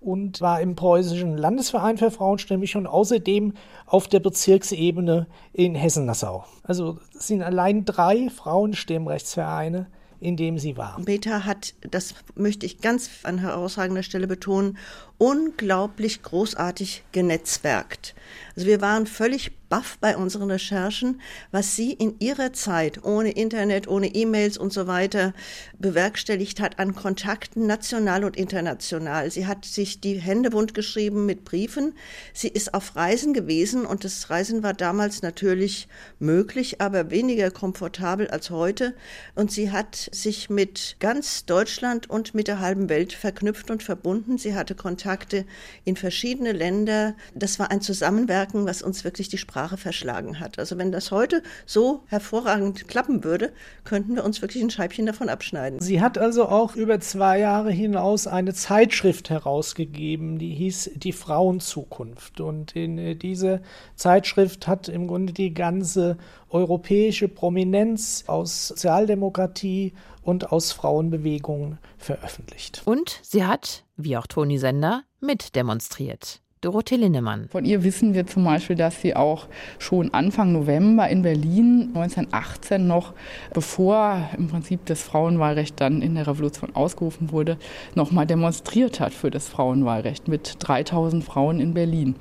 und 0.03 0.41
war 0.41 0.61
im 0.61 0.75
preußischen 0.75 1.37
Landesverein 1.37 1.99
für 1.99 2.11
Frauenstimmig 2.11 2.77
und 2.77 2.87
außerdem 2.87 3.55
auf 3.87 4.09
der 4.09 4.21
Bezirksebene 4.21 5.27
in 5.53 5.75
Hessen-Nassau. 5.75 6.45
Also 6.63 6.99
es 7.17 7.29
sind 7.29 7.43
allein 7.43 7.85
drei 7.85 8.29
Frauenstimmrechtsvereine, 8.29 9.87
in 10.21 10.37
dem 10.37 10.59
sie 10.59 10.77
war. 10.77 11.01
Beta 11.05 11.45
hat, 11.45 11.75
das 11.91 12.15
möchte 12.37 12.65
ich 12.67 12.81
ganz 12.81 13.11
an 13.25 13.39
herausragender 13.39 14.03
Stelle 14.03 14.27
betonen, 14.27 14.79
unglaublich 15.23 16.21
großartig 16.25 17.05
genetzwerkt. 17.13 18.17
Also 18.57 18.67
wir 18.67 18.81
waren 18.81 19.07
völlig 19.07 19.53
baff 19.69 19.97
bei 20.03 20.19
unseren 20.19 20.51
Recherchen, 20.51 21.23
was 21.51 21.77
sie 21.77 21.93
in 21.93 22.17
ihrer 22.19 22.53
Zeit 22.53 23.05
ohne 23.05 23.31
Internet, 23.31 23.89
ohne 23.89 24.09
E-Mails 24.09 24.59
und 24.59 24.71
so 24.71 24.87
weiter 24.87 25.33
bewerkstelligt 25.79 26.61
hat 26.61 26.79
an 26.79 26.95
Kontakten 26.95 27.67
national 27.67 28.25
und 28.25 28.37
international. 28.37 29.31
Sie 29.31 29.47
hat 29.47 29.65
sich 29.65 30.03
die 30.03 30.21
Hände 30.21 30.53
wund 30.53 30.75
geschrieben 30.75 31.25
mit 31.25 31.47
Briefen. 31.47 31.95
Sie 32.35 32.49
ist 32.49 32.75
auf 32.75 32.97
Reisen 32.97 33.33
gewesen 33.33 33.87
und 33.87 34.05
das 34.05 34.29
Reisen 34.29 34.63
war 34.63 34.75
damals 34.75 35.23
natürlich 35.23 35.89
möglich, 36.19 36.83
aber 36.83 37.11
weniger 37.11 37.51
komfortabel 37.51 38.29
als 38.29 38.51
heute. 38.51 38.95
Und 39.35 39.51
sie 39.51 39.71
hat 39.71 40.11
sich 40.13 40.51
mit 40.51 40.97
ganz 41.01 41.47
Deutschland 41.47 42.11
und 42.11 42.35
mit 42.35 42.47
der 42.47 42.61
halben 42.61 42.91
Welt 42.91 43.15
verknüpft 43.15 43.71
und 43.71 43.83
verbunden. 43.83 44.37
Sie 44.37 44.55
hatte 44.55 44.75
Kontakte 45.13 45.45
in 45.85 45.97
verschiedene 45.97 46.53
Länder. 46.53 47.15
Das 47.35 47.59
war 47.59 47.71
ein 47.71 47.81
Zusammenwirken, 47.81 48.67
was 48.67 48.83
uns 48.83 49.05
wirklich 49.05 49.29
die 49.29 49.39
Sprache 49.39 49.53
Sprache 49.53 49.77
verschlagen 49.77 50.41
hat. 50.41 50.59
Also 50.59 50.79
wenn 50.79 50.93
das 50.93 51.11
heute 51.11 51.43
so 51.67 52.01
hervorragend 52.07 52.89
klappen 52.89 53.23
würde, 53.23 53.53
könnten 53.85 54.15
wir 54.17 54.25
uns 54.25 54.41
wirklich 54.41 54.63
ein 54.63 54.71
Scheibchen 54.71 55.07
davon 55.07 55.29
abschneiden. 55.29 55.79
Sie 55.81 56.01
hat 56.01 56.17
also 56.19 56.47
auch 56.47 56.75
über 56.75 56.99
zwei 57.01 57.39
Jahre 57.39 57.71
hinaus 57.71 58.27
eine 58.27 58.55
Zeitschrift 58.55 59.31
herausgegeben, 59.31 60.39
die 60.39 60.55
hieß 60.55 60.93
Die 60.97 61.13
Frauenzukunft. 61.13 62.41
Und 62.41 62.75
in 62.75 62.99
äh, 62.99 63.15
diese 63.15 63.61
Zeitschrift 63.95 64.67
hat 64.67 64.89
im 64.89 65.07
Grunde 65.07 65.33
die 65.33 65.55
ganze 65.55 66.17
europäische 66.49 67.29
Prominenz 67.29 68.25
aus 68.27 68.69
Sozialdemokratie 68.69 69.93
und 70.23 70.53
aus 70.53 70.73
Frauenbewegungen 70.73 71.79
veröffentlicht. 71.99 72.83
Und 72.85 73.21
sie 73.23 73.45
hat, 73.45 73.85
wie 74.05 74.17
auch 74.17 74.27
Toni 74.27 74.59
Sender, 74.59 75.05
mitdemonstriert. 75.21 76.43
Dorothee 76.63 76.95
Linnemann. 76.95 77.49
Von 77.49 77.65
ihr 77.65 77.83
wissen 77.83 78.15
wir 78.15 78.25
zum 78.25 78.45
Beispiel, 78.45 78.77
dass 78.77 79.01
sie 79.01 79.17
auch 79.17 79.49
schon 79.81 80.15
Anfang 80.15 80.53
November 80.53 81.09
in 81.09 81.23
Berlin 81.23 81.91
1918 81.93 82.87
noch, 82.87 83.15
bevor 83.53 84.31
im 84.39 84.47
Prinzip 84.47 84.87
das 84.87 85.03
Frauenwahlrecht 85.03 85.81
dann 85.81 86.01
in 86.03 86.15
der 86.15 86.29
Revolution 86.29 86.71
ausgerufen 86.75 87.33
wurde, 87.33 87.59
nochmal 87.97 88.27
demonstriert 88.27 89.01
hat 89.01 89.13
für 89.13 89.33
das 89.33 89.49
Frauenwahlrecht 89.49 90.29
mit 90.29 90.55
3000 90.61 91.25
Frauen 91.25 91.59
in 91.59 91.75
Berlin. 91.75 92.15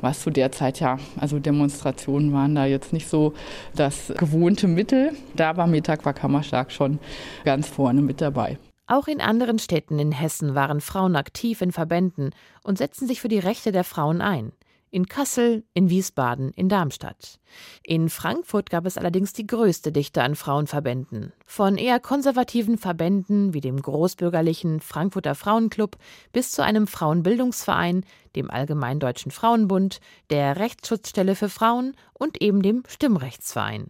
Was 0.00 0.22
zu 0.22 0.30
der 0.30 0.50
Zeit 0.50 0.80
ja, 0.80 0.98
also 1.16 1.38
Demonstrationen 1.38 2.32
waren 2.32 2.56
da 2.56 2.66
jetzt 2.66 2.92
nicht 2.92 3.06
so 3.06 3.32
das 3.76 4.12
gewohnte 4.18 4.66
Mittel. 4.66 5.12
Da 5.36 5.56
war 5.56 5.68
Meta 5.68 5.96
Quakammerschlag 5.96 6.72
schon 6.72 6.98
ganz 7.44 7.68
vorne 7.68 8.02
mit 8.02 8.20
dabei. 8.20 8.58
Auch 8.86 9.08
in 9.08 9.22
anderen 9.22 9.58
Städten 9.58 9.98
in 9.98 10.12
Hessen 10.12 10.54
waren 10.54 10.82
Frauen 10.82 11.16
aktiv 11.16 11.62
in 11.62 11.72
Verbänden 11.72 12.30
und 12.62 12.76
setzten 12.76 13.06
sich 13.06 13.20
für 13.20 13.28
die 13.28 13.38
Rechte 13.38 13.72
der 13.72 13.84
Frauen 13.84 14.20
ein. 14.20 14.52
In 14.90 15.06
Kassel, 15.06 15.64
in 15.72 15.90
Wiesbaden, 15.90 16.52
in 16.52 16.68
Darmstadt. 16.68 17.40
In 17.82 18.08
Frankfurt 18.08 18.70
gab 18.70 18.86
es 18.86 18.96
allerdings 18.96 19.32
die 19.32 19.46
größte 19.46 19.90
Dichte 19.90 20.22
an 20.22 20.36
Frauenverbänden. 20.36 21.32
Von 21.46 21.78
eher 21.78 21.98
konservativen 21.98 22.78
Verbänden 22.78 23.54
wie 23.54 23.60
dem 23.60 23.80
großbürgerlichen 23.80 24.78
Frankfurter 24.80 25.34
Frauenclub 25.34 25.96
bis 26.32 26.52
zu 26.52 26.62
einem 26.62 26.86
Frauenbildungsverein, 26.86 28.04
dem 28.36 28.50
Allgemeinen 28.50 29.00
Deutschen 29.00 29.32
Frauenbund, 29.32 29.98
der 30.30 30.58
Rechtsschutzstelle 30.58 31.34
für 31.34 31.48
Frauen 31.48 31.96
und 32.12 32.40
eben 32.40 32.62
dem 32.62 32.84
Stimmrechtsverein. 32.86 33.88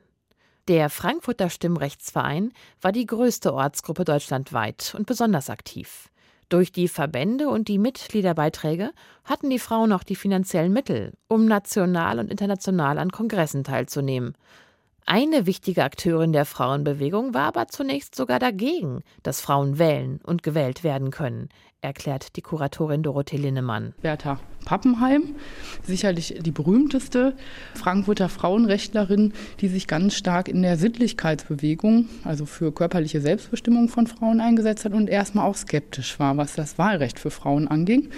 Der 0.66 0.88
Frankfurter 0.88 1.50
Stimmrechtsverein 1.50 2.50
war 2.80 2.90
die 2.90 3.04
größte 3.04 3.52
Ortsgruppe 3.52 4.04
deutschlandweit 4.04 4.94
und 4.96 5.06
besonders 5.06 5.50
aktiv. 5.50 6.08
Durch 6.48 6.72
die 6.72 6.88
Verbände 6.88 7.50
und 7.50 7.68
die 7.68 7.78
Mitgliederbeiträge 7.78 8.90
hatten 9.24 9.50
die 9.50 9.58
Frauen 9.58 9.92
auch 9.92 10.04
die 10.04 10.16
finanziellen 10.16 10.72
Mittel, 10.72 11.12
um 11.28 11.44
national 11.44 12.18
und 12.18 12.30
international 12.30 12.98
an 12.98 13.12
Kongressen 13.12 13.62
teilzunehmen. 13.62 14.34
Eine 15.06 15.44
wichtige 15.44 15.84
Akteurin 15.84 16.32
der 16.32 16.46
Frauenbewegung 16.46 17.34
war 17.34 17.48
aber 17.48 17.68
zunächst 17.68 18.14
sogar 18.14 18.38
dagegen, 18.38 19.02
dass 19.22 19.42
Frauen 19.42 19.78
wählen 19.78 20.18
und 20.24 20.42
gewählt 20.42 20.82
werden 20.82 21.10
können, 21.10 21.50
erklärt 21.82 22.36
die 22.36 22.40
Kuratorin 22.40 23.02
Dorothee 23.02 23.36
Linnemann. 23.36 23.92
Bertha 24.00 24.40
Pappenheim, 24.64 25.34
sicherlich 25.82 26.36
die 26.40 26.50
berühmteste 26.50 27.36
Frankfurter 27.74 28.30
Frauenrechtlerin, 28.30 29.34
die 29.60 29.68
sich 29.68 29.86
ganz 29.86 30.14
stark 30.14 30.48
in 30.48 30.62
der 30.62 30.78
Sittlichkeitsbewegung, 30.78 32.08
also 32.24 32.46
für 32.46 32.72
körperliche 32.72 33.20
Selbstbestimmung 33.20 33.90
von 33.90 34.06
Frauen 34.06 34.40
eingesetzt 34.40 34.86
hat 34.86 34.94
und 34.94 35.10
erstmal 35.10 35.46
auch 35.46 35.56
skeptisch 35.56 36.18
war, 36.18 36.38
was 36.38 36.54
das 36.54 36.78
Wahlrecht 36.78 37.18
für 37.18 37.30
Frauen 37.30 37.68
anging, 37.68 38.08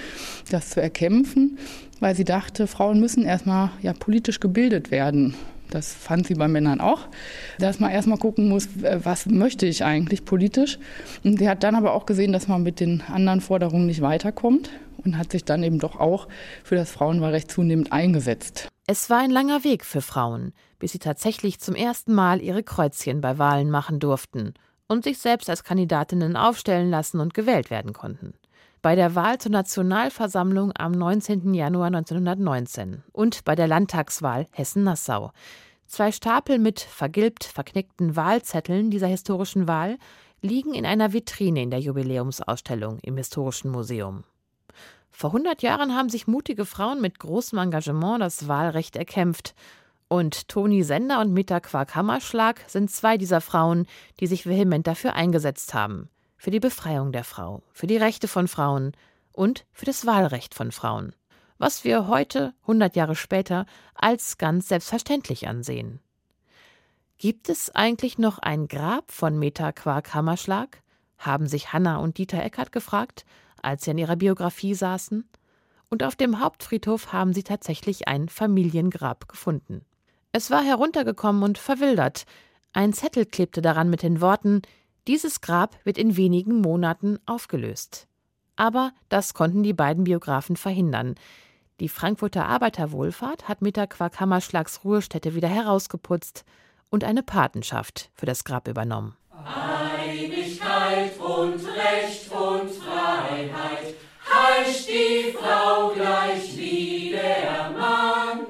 das 0.52 0.70
zu 0.70 0.80
erkämpfen, 0.80 1.58
weil 1.98 2.14
sie 2.14 2.24
dachte, 2.24 2.68
Frauen 2.68 3.00
müssen 3.00 3.24
erstmal 3.24 3.70
ja 3.82 3.92
politisch 3.92 4.38
gebildet 4.38 4.92
werden. 4.92 5.34
Das 5.70 5.92
fand 5.92 6.26
sie 6.26 6.34
bei 6.34 6.48
Männern 6.48 6.80
auch, 6.80 7.08
dass 7.58 7.80
man 7.80 7.90
erstmal 7.90 8.18
gucken 8.18 8.48
muss, 8.48 8.68
was 8.82 9.26
möchte 9.26 9.66
ich 9.66 9.84
eigentlich 9.84 10.24
politisch. 10.24 10.78
Und 11.24 11.38
sie 11.38 11.48
hat 11.48 11.62
dann 11.62 11.74
aber 11.74 11.92
auch 11.92 12.06
gesehen, 12.06 12.32
dass 12.32 12.48
man 12.48 12.62
mit 12.62 12.80
den 12.80 13.02
anderen 13.02 13.40
Forderungen 13.40 13.86
nicht 13.86 14.00
weiterkommt 14.00 14.70
und 15.04 15.18
hat 15.18 15.32
sich 15.32 15.44
dann 15.44 15.62
eben 15.62 15.78
doch 15.78 15.98
auch 15.98 16.28
für 16.64 16.76
das 16.76 16.90
Frauenwahlrecht 16.90 17.50
zunehmend 17.50 17.92
eingesetzt. 17.92 18.68
Es 18.86 19.10
war 19.10 19.18
ein 19.18 19.30
langer 19.30 19.64
Weg 19.64 19.84
für 19.84 20.00
Frauen, 20.00 20.52
bis 20.78 20.92
sie 20.92 20.98
tatsächlich 20.98 21.58
zum 21.58 21.74
ersten 21.74 22.14
Mal 22.14 22.40
ihre 22.40 22.62
Kreuzchen 22.62 23.20
bei 23.20 23.38
Wahlen 23.38 23.70
machen 23.70 23.98
durften 23.98 24.54
und 24.86 25.04
sich 25.04 25.18
selbst 25.18 25.50
als 25.50 25.64
Kandidatinnen 25.64 26.36
aufstellen 26.36 26.90
lassen 26.90 27.18
und 27.18 27.34
gewählt 27.34 27.70
werden 27.70 27.92
konnten 27.92 28.34
bei 28.86 28.94
der 28.94 29.16
Wahl 29.16 29.38
zur 29.38 29.50
Nationalversammlung 29.50 30.70
am 30.78 30.92
19. 30.92 31.54
Januar 31.54 31.88
1919 31.88 33.02
und 33.10 33.44
bei 33.44 33.56
der 33.56 33.66
Landtagswahl 33.66 34.46
Hessen-Nassau. 34.52 35.32
Zwei 35.88 36.12
Stapel 36.12 36.60
mit 36.60 36.78
vergilbt 36.78 37.42
verknickten 37.42 38.14
Wahlzetteln 38.14 38.92
dieser 38.92 39.08
historischen 39.08 39.66
Wahl 39.66 39.98
liegen 40.40 40.72
in 40.72 40.86
einer 40.86 41.12
Vitrine 41.12 41.62
in 41.62 41.72
der 41.72 41.80
Jubiläumsausstellung 41.80 43.00
im 43.00 43.16
Historischen 43.16 43.72
Museum. 43.72 44.22
Vor 45.10 45.30
100 45.30 45.62
Jahren 45.62 45.96
haben 45.96 46.08
sich 46.08 46.28
mutige 46.28 46.64
Frauen 46.64 47.00
mit 47.00 47.18
großem 47.18 47.58
Engagement 47.58 48.22
das 48.22 48.46
Wahlrecht 48.46 48.94
erkämpft. 48.94 49.56
Und 50.06 50.46
Toni 50.46 50.84
Sender 50.84 51.20
und 51.20 51.32
Meta 51.32 51.58
Quark-Hammerschlag 51.58 52.62
sind 52.68 52.92
zwei 52.92 53.18
dieser 53.18 53.40
Frauen, 53.40 53.88
die 54.20 54.28
sich 54.28 54.46
vehement 54.46 54.86
dafür 54.86 55.14
eingesetzt 55.14 55.74
haben. 55.74 56.08
Für 56.46 56.52
die 56.52 56.60
Befreiung 56.60 57.10
der 57.10 57.24
Frau, 57.24 57.64
für 57.72 57.88
die 57.88 57.96
Rechte 57.96 58.28
von 58.28 58.46
Frauen 58.46 58.92
und 59.32 59.66
für 59.72 59.84
das 59.84 60.06
Wahlrecht 60.06 60.54
von 60.54 60.70
Frauen. 60.70 61.12
Was 61.58 61.82
wir 61.82 62.06
heute, 62.06 62.54
100 62.60 62.94
Jahre 62.94 63.16
später, 63.16 63.66
als 63.96 64.38
ganz 64.38 64.68
selbstverständlich 64.68 65.48
ansehen. 65.48 65.98
Gibt 67.18 67.48
es 67.48 67.74
eigentlich 67.74 68.18
noch 68.18 68.38
ein 68.38 68.68
Grab 68.68 69.10
von 69.10 69.36
Meta 69.36 69.72
Quark-Hammerschlag? 69.72 70.82
Haben 71.18 71.48
sich 71.48 71.72
Hanna 71.72 71.96
und 71.96 72.16
Dieter 72.16 72.44
Eckert 72.44 72.70
gefragt, 72.70 73.24
als 73.60 73.84
sie 73.84 73.90
an 73.90 73.98
ihrer 73.98 74.14
Biografie 74.14 74.74
saßen. 74.74 75.28
Und 75.90 76.04
auf 76.04 76.14
dem 76.14 76.38
Hauptfriedhof 76.38 77.12
haben 77.12 77.32
sie 77.32 77.42
tatsächlich 77.42 78.06
ein 78.06 78.28
Familiengrab 78.28 79.26
gefunden. 79.26 79.84
Es 80.30 80.52
war 80.52 80.62
heruntergekommen 80.62 81.42
und 81.42 81.58
verwildert. 81.58 82.24
Ein 82.72 82.92
Zettel 82.92 83.26
klebte 83.26 83.62
daran 83.62 83.90
mit 83.90 84.04
den 84.04 84.20
Worten 84.20 84.62
Dieses 85.06 85.40
Grab 85.40 85.76
wird 85.84 85.98
in 85.98 86.16
wenigen 86.16 86.60
Monaten 86.60 87.20
aufgelöst. 87.26 88.08
Aber 88.56 88.92
das 89.08 89.34
konnten 89.34 89.62
die 89.62 89.72
beiden 89.72 90.04
Biografen 90.04 90.56
verhindern. 90.56 91.14
Die 91.78 91.88
Frankfurter 91.88 92.46
Arbeiterwohlfahrt 92.46 93.48
hat 93.48 93.62
mit 93.62 93.76
der 93.76 93.86
Quarkhammerschlags 93.86 94.82
Ruhestätte 94.82 95.34
wieder 95.36 95.48
herausgeputzt 95.48 96.44
und 96.90 97.04
eine 97.04 97.22
Patenschaft 97.22 98.10
für 98.14 98.26
das 98.26 98.42
Grab 98.42 98.66
übernommen. 98.66 99.14
Einigkeit 99.44 101.18
und 101.20 101.54
Recht 101.54 102.32
und 102.32 102.70
Freiheit 102.70 103.94
heisst 104.28 104.88
die 104.88 105.36
Frau 105.38 105.90
gleich 105.90 106.56
wie 106.56 107.10
der 107.10 107.70
Mann, 107.78 108.40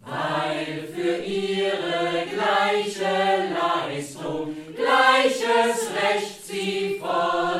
weil 0.00 0.86
für 0.88 1.16
ihre 1.22 2.26
gleiche 2.26 3.02
Leistung 3.02 3.61
gleiches 5.62 5.88
Recht 5.94 6.46
sie 6.46 6.98
fordern 7.00 7.51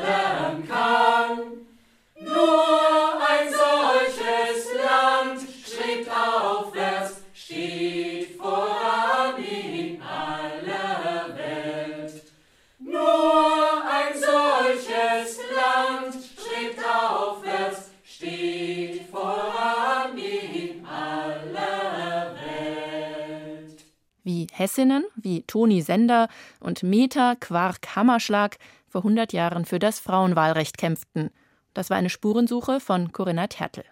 Hessinnen, 24.72 25.04
wie 25.16 25.42
Toni 25.42 25.82
Sender 25.82 26.28
und 26.58 26.82
Meta 26.82 27.34
Quark-Hammerschlag 27.34 28.56
vor 28.88 29.02
100 29.02 29.34
Jahren 29.34 29.66
für 29.66 29.78
das 29.78 30.00
Frauenwahlrecht 30.00 30.78
kämpften. 30.78 31.28
Das 31.74 31.90
war 31.90 31.98
eine 31.98 32.08
Spurensuche 32.08 32.80
von 32.80 33.12
Corinna 33.12 33.48
Tertel. 33.48 33.84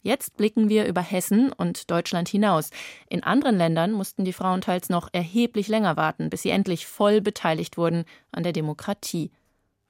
Jetzt 0.00 0.38
blicken 0.38 0.70
wir 0.70 0.86
über 0.86 1.02
Hessen 1.02 1.52
und 1.52 1.90
Deutschland 1.90 2.30
hinaus. 2.30 2.70
In 3.10 3.22
anderen 3.22 3.58
Ländern 3.58 3.92
mussten 3.92 4.24
die 4.24 4.32
Frauen 4.32 4.62
teils 4.62 4.88
noch 4.88 5.10
erheblich 5.12 5.68
länger 5.68 5.98
warten, 5.98 6.30
bis 6.30 6.40
sie 6.40 6.50
endlich 6.50 6.86
voll 6.86 7.20
beteiligt 7.20 7.76
wurden 7.76 8.06
an 8.32 8.44
der 8.44 8.52
Demokratie. 8.52 9.30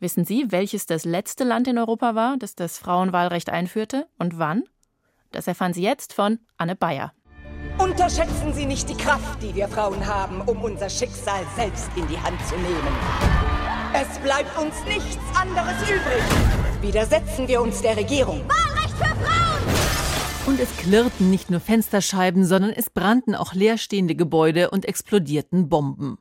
Wissen 0.01 0.25
Sie, 0.25 0.51
welches 0.51 0.87
das 0.87 1.05
letzte 1.05 1.45
Land 1.45 1.69
in 1.69 1.79
Europa 1.79 2.17
war, 2.17 2.37
das 2.39 2.57
das 2.57 2.79
Frauenwahlrecht 2.79 3.51
einführte 3.51 4.09
und 4.19 4.37
wann? 4.37 4.65
Das 5.31 5.47
erfahren 5.47 5.75
Sie 5.75 5.83
jetzt 5.83 6.13
von 6.13 6.41
Anne 6.57 6.75
Bayer. 6.75 7.13
Unterschätzen 7.79 8.53
Sie 8.53 8.67
nicht 8.67 8.89
die 8.89 8.97
Kraft, 8.97 9.41
die 9.41 9.55
wir 9.55 9.69
Frauen 9.69 10.05
haben, 10.05 10.41
um 10.43 10.63
unser 10.63 10.91
Schicksal 10.91 11.41
selbst 11.57 11.89
in 11.95 12.07
die 12.09 12.19
Hand 12.19 12.39
zu 12.49 12.57
nehmen. 12.57 12.97
Es 13.95 14.19
bleibt 14.19 14.59
uns 14.59 14.75
nichts 14.85 15.19
anderes 15.41 15.81
übrig. 15.83 16.23
Widersetzen 16.81 17.47
wir 17.47 17.63
uns 17.63 17.81
der 17.81 17.97
Regierung. 17.97 18.43
Wahlrecht 18.49 18.97
für 18.97 19.25
Frauen! 19.25 19.78
Und 20.49 20.61
es 20.61 20.75
klirrten 20.79 21.29
nicht 21.29 21.51
nur 21.51 21.61
Fensterscheiben, 21.61 22.47
sondern 22.47 22.71
es 22.71 22.89
brannten 22.89 23.35
auch 23.35 23.53
leerstehende 23.53 24.15
Gebäude 24.15 24.71
und 24.71 24.87
explodierten 24.87 25.69
Bomben. 25.69 26.17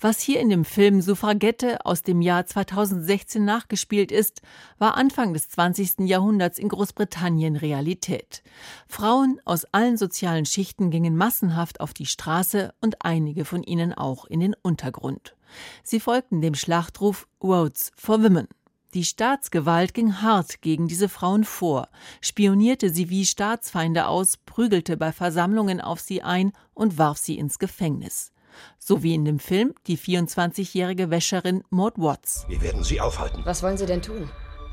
Was 0.00 0.20
hier 0.20 0.38
in 0.38 0.50
dem 0.50 0.64
Film 0.64 1.00
Suffragette 1.00 1.84
aus 1.84 2.02
dem 2.02 2.20
Jahr 2.20 2.46
2016 2.46 3.44
nachgespielt 3.44 4.12
ist, 4.12 4.40
war 4.78 4.96
Anfang 4.96 5.32
des 5.34 5.48
20. 5.48 6.08
Jahrhunderts 6.08 6.60
in 6.60 6.68
Großbritannien 6.68 7.56
Realität. 7.56 8.44
Frauen 8.86 9.40
aus 9.44 9.64
allen 9.72 9.96
sozialen 9.96 10.46
Schichten 10.46 10.92
gingen 10.92 11.16
massenhaft 11.16 11.80
auf 11.80 11.92
die 11.92 12.06
Straße 12.06 12.72
und 12.80 13.04
einige 13.04 13.44
von 13.44 13.64
ihnen 13.64 13.92
auch 13.92 14.26
in 14.26 14.38
den 14.38 14.54
Untergrund. 14.62 15.34
Sie 15.82 15.98
folgten 15.98 16.40
dem 16.40 16.54
Schlachtruf 16.54 17.26
Votes 17.40 17.90
for 17.96 18.22
Women. 18.22 18.46
Die 18.94 19.04
Staatsgewalt 19.04 19.94
ging 19.94 20.20
hart 20.20 20.60
gegen 20.60 20.86
diese 20.86 21.08
Frauen 21.08 21.44
vor, 21.44 21.88
spionierte 22.20 22.90
sie 22.90 23.08
wie 23.08 23.24
Staatsfeinde 23.24 24.06
aus, 24.06 24.36
prügelte 24.36 24.98
bei 24.98 25.12
Versammlungen 25.12 25.80
auf 25.80 26.00
sie 26.00 26.22
ein 26.22 26.52
und 26.74 26.98
warf 26.98 27.16
sie 27.16 27.38
ins 27.38 27.58
Gefängnis. 27.58 28.32
So 28.78 29.02
wie 29.02 29.14
in 29.14 29.24
dem 29.24 29.38
Film 29.38 29.72
die 29.86 29.96
24-jährige 29.96 31.08
Wäscherin 31.08 31.64
Maud 31.70 31.94
Watts. 31.96 32.44
Wir 32.48 32.60
werden 32.60 32.84
sie 32.84 33.00
aufhalten. 33.00 33.40
Was 33.44 33.62
wollen 33.62 33.78
Sie 33.78 33.86
denn 33.86 34.02
tun? 34.02 34.28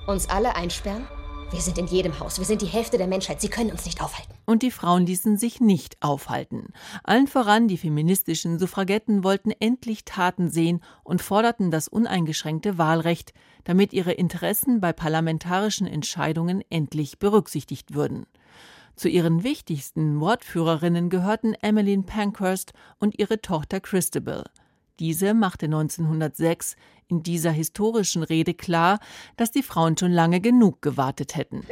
Uns 0.06 0.30
alle 0.30 0.54
einsperren? 0.54 1.08
Wir 1.52 1.62
sind 1.62 1.80
in 1.80 1.88
jedem 1.88 2.20
Haus. 2.20 2.38
Wir 2.38 2.46
sind 2.46 2.62
die 2.62 2.68
Hälfte 2.68 3.00
der 3.00 3.08
Menschheit. 3.08 3.42
Sie 3.42 3.50
können 3.50 3.72
uns 3.72 3.86
nicht 3.86 4.02
aufhalten. 4.02 4.34
Und 4.46 4.62
die 4.62 4.70
Frauen 4.70 5.08
ließen 5.08 5.38
sich 5.38 5.60
nicht 5.60 5.98
aufhalten. 6.00 6.74
Allen 7.04 7.26
voran 7.26 7.68
die 7.68 7.78
feministischen 7.78 8.60
Suffragetten 8.60 9.24
wollten 9.24 9.52
endlich 9.60 10.06
Taten 10.06 10.52
sehen 10.52 10.82
und 11.04 11.24
forderten 11.24 11.72
das 11.72 11.88
uneingeschränkte 11.88 12.78
Wahlrecht, 12.78 13.34
damit 13.64 13.94
ihre 13.94 14.12
Interessen 14.12 14.80
bei 14.80 14.94
parlamentarischen 14.94 15.88
Entscheidungen 15.88 16.64
endlich 16.70 17.18
berücksichtigt 17.18 17.96
würden. 17.96 18.28
Zu 18.96 19.10
ihren 19.10 19.44
wichtigsten 19.44 20.20
Wortführerinnen 20.20 21.10
gehörten 21.10 21.56
Emmeline 21.56 22.04
Pankhurst 22.04 22.74
und 23.00 23.18
ihre 23.18 23.42
Tochter 23.42 23.80
Christabel. 23.80 24.44
Diese 25.00 25.34
machte 25.34 25.66
1906 25.66 26.76
in 27.08 27.24
dieser 27.24 27.52
historischen 27.52 28.22
Rede 28.22 28.54
klar, 28.54 29.00
dass 29.38 29.52
die 29.52 29.64
Frauen 29.64 29.98
schon 29.98 30.12
lange 30.12 30.42
genug 30.42 30.82
gewartet 30.82 31.36
hätten. 31.36 31.64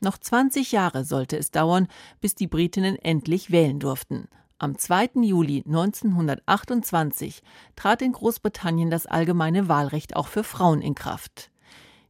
Noch 0.00 0.18
20 0.18 0.72
Jahre 0.72 1.04
sollte 1.04 1.36
es 1.36 1.50
dauern, 1.50 1.86
bis 2.20 2.34
die 2.34 2.46
Britinnen 2.46 2.96
endlich 2.96 3.50
wählen 3.50 3.78
durften. 3.78 4.28
Am 4.60 4.76
2. 4.76 5.22
Juli 5.22 5.62
1928 5.64 7.42
trat 7.76 8.02
in 8.02 8.10
Großbritannien 8.10 8.90
das 8.90 9.06
allgemeine 9.06 9.68
Wahlrecht 9.68 10.16
auch 10.16 10.26
für 10.26 10.42
Frauen 10.42 10.82
in 10.82 10.96
Kraft. 10.96 11.52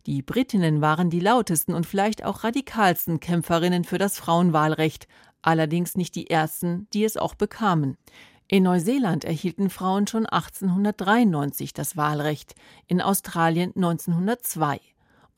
Die 0.06 0.22
Britinnen 0.22 0.80
waren 0.80 1.10
die 1.10 1.20
lautesten 1.20 1.74
und 1.74 1.84
vielleicht 1.84 2.24
auch 2.24 2.44
radikalsten 2.44 3.20
Kämpferinnen 3.20 3.84
für 3.84 3.98
das 3.98 4.18
Frauenwahlrecht, 4.18 5.08
allerdings 5.42 5.94
nicht 5.94 6.14
die 6.14 6.30
ersten, 6.30 6.88
die 6.94 7.04
es 7.04 7.18
auch 7.18 7.34
bekamen. 7.34 7.98
In 8.46 8.62
Neuseeland 8.62 9.26
erhielten 9.26 9.68
Frauen 9.68 10.06
schon 10.06 10.24
1893 10.24 11.74
das 11.74 11.98
Wahlrecht, 11.98 12.54
in 12.86 13.02
Australien 13.02 13.72
1902. 13.76 14.80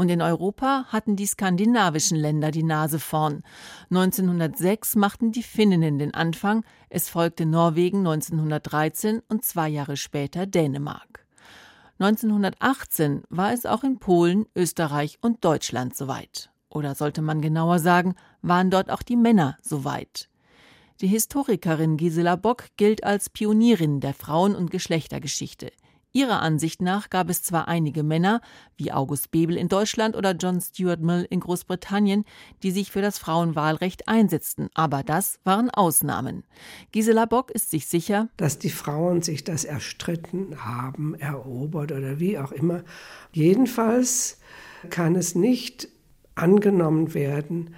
Und 0.00 0.08
in 0.08 0.22
Europa 0.22 0.86
hatten 0.88 1.14
die 1.14 1.26
skandinavischen 1.26 2.16
Länder 2.16 2.50
die 2.50 2.62
Nase 2.62 2.98
vorn. 2.98 3.42
1906 3.90 4.96
machten 4.96 5.30
die 5.30 5.42
Finninnen 5.42 5.98
den 5.98 6.14
Anfang, 6.14 6.64
es 6.88 7.10
folgte 7.10 7.44
Norwegen 7.44 7.98
1913 7.98 9.20
und 9.28 9.44
zwei 9.44 9.68
Jahre 9.68 9.98
später 9.98 10.46
Dänemark. 10.46 11.26
1918 11.98 13.24
war 13.28 13.52
es 13.52 13.66
auch 13.66 13.84
in 13.84 13.98
Polen, 13.98 14.46
Österreich 14.56 15.18
und 15.20 15.44
Deutschland 15.44 15.94
soweit. 15.94 16.48
Oder 16.70 16.94
sollte 16.94 17.20
man 17.20 17.42
genauer 17.42 17.78
sagen, 17.78 18.14
waren 18.40 18.70
dort 18.70 18.88
auch 18.88 19.02
die 19.02 19.16
Männer 19.16 19.58
soweit. 19.60 20.30
Die 21.02 21.08
Historikerin 21.08 21.98
Gisela 21.98 22.36
Bock 22.36 22.68
gilt 22.78 23.04
als 23.04 23.28
Pionierin 23.28 24.00
der 24.00 24.14
Frauen- 24.14 24.56
und 24.56 24.70
Geschlechtergeschichte. 24.70 25.70
Ihrer 26.12 26.42
Ansicht 26.42 26.82
nach 26.82 27.08
gab 27.08 27.30
es 27.30 27.42
zwar 27.44 27.68
einige 27.68 28.02
Männer, 28.02 28.40
wie 28.76 28.90
August 28.90 29.30
Bebel 29.30 29.56
in 29.56 29.68
Deutschland 29.68 30.16
oder 30.16 30.32
John 30.32 30.60
Stuart 30.60 31.00
Mill 31.00 31.24
in 31.30 31.38
Großbritannien, 31.38 32.24
die 32.64 32.72
sich 32.72 32.90
für 32.90 33.00
das 33.00 33.18
Frauenwahlrecht 33.18 34.08
einsetzten, 34.08 34.70
aber 34.74 35.04
das 35.04 35.38
waren 35.44 35.70
Ausnahmen. 35.70 36.42
Gisela 36.90 37.26
Bock 37.26 37.52
ist 37.52 37.70
sich 37.70 37.86
sicher, 37.86 38.28
dass 38.36 38.58
die 38.58 38.70
Frauen 38.70 39.22
sich 39.22 39.44
das 39.44 39.64
erstritten 39.64 40.64
haben, 40.64 41.14
erobert 41.14 41.92
oder 41.92 42.18
wie 42.18 42.38
auch 42.38 42.50
immer. 42.50 42.82
Jedenfalls 43.32 44.40
kann 44.88 45.14
es 45.14 45.36
nicht 45.36 45.88
angenommen 46.34 47.14
werden, 47.14 47.74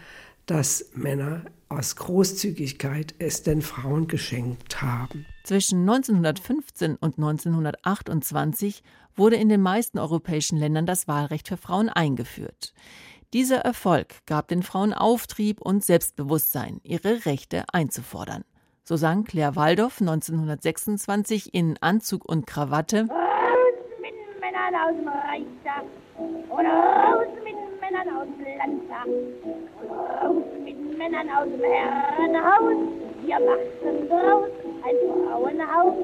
dass 0.47 0.91
Männer 0.95 1.45
aus 1.73 1.97
Großzügigkeit 1.97 3.15
es 3.19 3.43
den 3.43 3.63
Frauen 3.63 4.07
geschenkt 4.07 4.83
haben. 4.83 5.27
Zwischen 5.45 5.81
1915 5.81 6.97
und 6.97 7.19
1928 7.19 8.83
wurde 9.17 9.37
in 9.37 9.49
den 9.49 9.61
meisten 9.61 9.99
europäischen 9.99 10.59
Ländern 10.59 10.87
das 10.87 11.09
Wahlrecht 11.09 11.49
für 11.49 11.57
Frauen 11.57 11.89
eingeführt. 11.89 12.75
Dieser 13.33 13.59
Erfolg 13.59 14.15
gab 14.27 14.49
den 14.49 14.63
Frauen 14.63 14.93
Auftrieb 14.93 15.61
und 15.61 15.85
Selbstbewusstsein, 15.85 16.81
ihre 16.83 17.25
Rechte 17.25 17.65
einzufordern. 17.73 18.45
So 18.85 18.97
sang 18.97 19.25
Claire 19.25 19.57
Waldorf 19.57 20.01
1926 20.01 21.55
in 21.55 21.79
Anzug 21.81 22.25
und 22.25 22.47
Krawatte. 22.47 23.07
Raus 23.09 23.75
mit 24.01 24.11
den 24.11 24.41
Männern 24.41 24.75
aus 24.75 24.97
dem 24.99 25.09
Reichstag 25.09 25.85
und 26.19 26.67
raus 26.67 27.27
mit 27.43 27.55
den 27.55 27.81
Männern 27.81 28.17
aus 28.17 28.27
dem 28.37 28.59
Landtag 28.59 29.07
und 29.07 29.91
raus 29.91 30.62
Männern 31.03 31.29
aus 31.31 31.49
dem 31.49 31.61
Herrenhaus. 31.61 32.77
Wir 33.25 33.41
machen 33.41 34.09
draus 34.09 34.49
ein 34.85 34.97
Frauenhaus. 35.27 35.95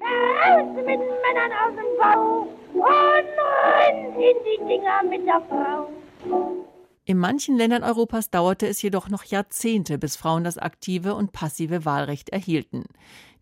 Raus 0.00 0.68
mit 0.76 0.86
Männern 0.86 1.52
aus 1.64 1.74
dem 1.74 1.90
Bau 1.98 2.46
und 2.72 2.84
rein 2.84 4.14
in 4.14 4.36
die 4.44 4.64
Dinger 4.68 5.02
mit 5.10 5.26
der 5.26 5.42
Frau. 5.48 5.90
In 7.04 7.18
manchen 7.18 7.56
Ländern 7.56 7.82
Europas 7.82 8.30
dauerte 8.30 8.68
es 8.68 8.80
jedoch 8.80 9.08
noch 9.08 9.24
Jahrzehnte, 9.24 9.98
bis 9.98 10.16
Frauen 10.16 10.44
das 10.44 10.56
aktive 10.56 11.14
und 11.16 11.32
passive 11.32 11.84
Wahlrecht 11.84 12.30
erhielten. 12.30 12.84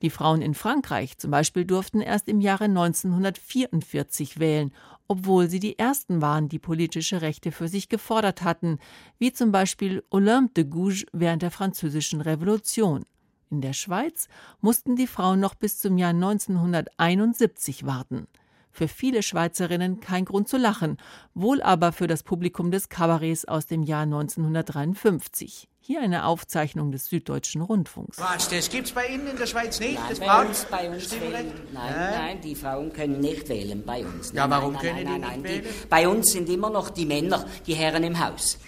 Die 0.02 0.10
Frauen 0.10 0.42
in 0.42 0.54
Frankreich 0.54 1.16
zum 1.16 1.30
Beispiel 1.30 1.64
durften 1.64 2.00
erst 2.00 2.28
im 2.28 2.40
Jahre 2.40 2.64
1944 2.64 4.40
wählen, 4.40 4.74
obwohl 5.06 5.48
sie 5.48 5.60
die 5.60 5.78
ersten 5.78 6.20
waren, 6.20 6.48
die 6.48 6.58
politische 6.58 7.22
Rechte 7.22 7.52
für 7.52 7.68
sich 7.68 7.88
gefordert 7.88 8.42
hatten, 8.42 8.78
wie 9.18 9.32
zum 9.32 9.52
Beispiel 9.52 10.02
Olympe 10.10 10.54
de 10.54 10.64
Gouges 10.64 11.06
während 11.12 11.42
der 11.42 11.52
Französischen 11.52 12.20
Revolution. 12.20 13.04
In 13.50 13.60
der 13.60 13.74
Schweiz 13.74 14.28
mussten 14.60 14.96
die 14.96 15.06
Frauen 15.06 15.38
noch 15.38 15.54
bis 15.54 15.78
zum 15.78 15.98
Jahr 15.98 16.10
1971 16.10 17.86
warten 17.86 18.26
für 18.72 18.88
viele 18.88 19.22
Schweizerinnen 19.22 20.00
kein 20.00 20.24
Grund 20.24 20.48
zu 20.48 20.56
lachen, 20.56 20.96
wohl 21.34 21.62
aber 21.62 21.92
für 21.92 22.06
das 22.06 22.22
Publikum 22.22 22.70
des 22.70 22.88
Kabarets 22.88 23.44
aus 23.44 23.66
dem 23.66 23.82
Jahr 23.82 24.02
1953. 24.02 25.68
Hier 25.84 26.00
eine 26.00 26.26
Aufzeichnung 26.26 26.92
des 26.92 27.06
Süddeutschen 27.06 27.60
Rundfunks. 27.60 28.16
Was, 28.18 28.48
das 28.48 28.70
gibt's 28.70 28.92
bei 28.92 29.06
Ihnen 29.08 29.26
in 29.26 29.36
der 29.36 29.46
Schweiz 29.46 29.80
nicht? 29.80 29.94
Nein, 29.98 30.04
das 30.10 30.20
bei 30.20 30.40
uns, 30.46 30.64
bei 30.66 30.88
uns 30.88 31.12
wählen. 31.20 31.52
Nein, 31.72 31.92
Ja. 31.92 32.10
nein, 32.18 32.40
die 32.40 32.54
Frauen 32.54 32.92
können 32.92 33.18
nicht 33.18 33.48
wählen 33.48 33.82
bei 33.84 34.04
uns. 34.06 34.28
Ja, 34.32 34.46
Nein, 34.46 34.50
warum 34.50 34.74
nein, 34.74 34.82
können 34.82 34.94
nein, 35.04 35.14
die 35.14 35.20
nein, 35.20 35.42
nicht 35.42 35.42
nein, 35.42 35.64
wählen? 35.64 35.74
Bei 35.90 36.08
uns 36.08 36.30
sind 36.32 36.48
immer 36.48 36.70
noch 36.70 36.90
die 36.90 37.04
Männer, 37.04 37.44
die 37.66 37.74
Herren 37.74 38.04
im 38.04 38.24
Haus. 38.24 38.58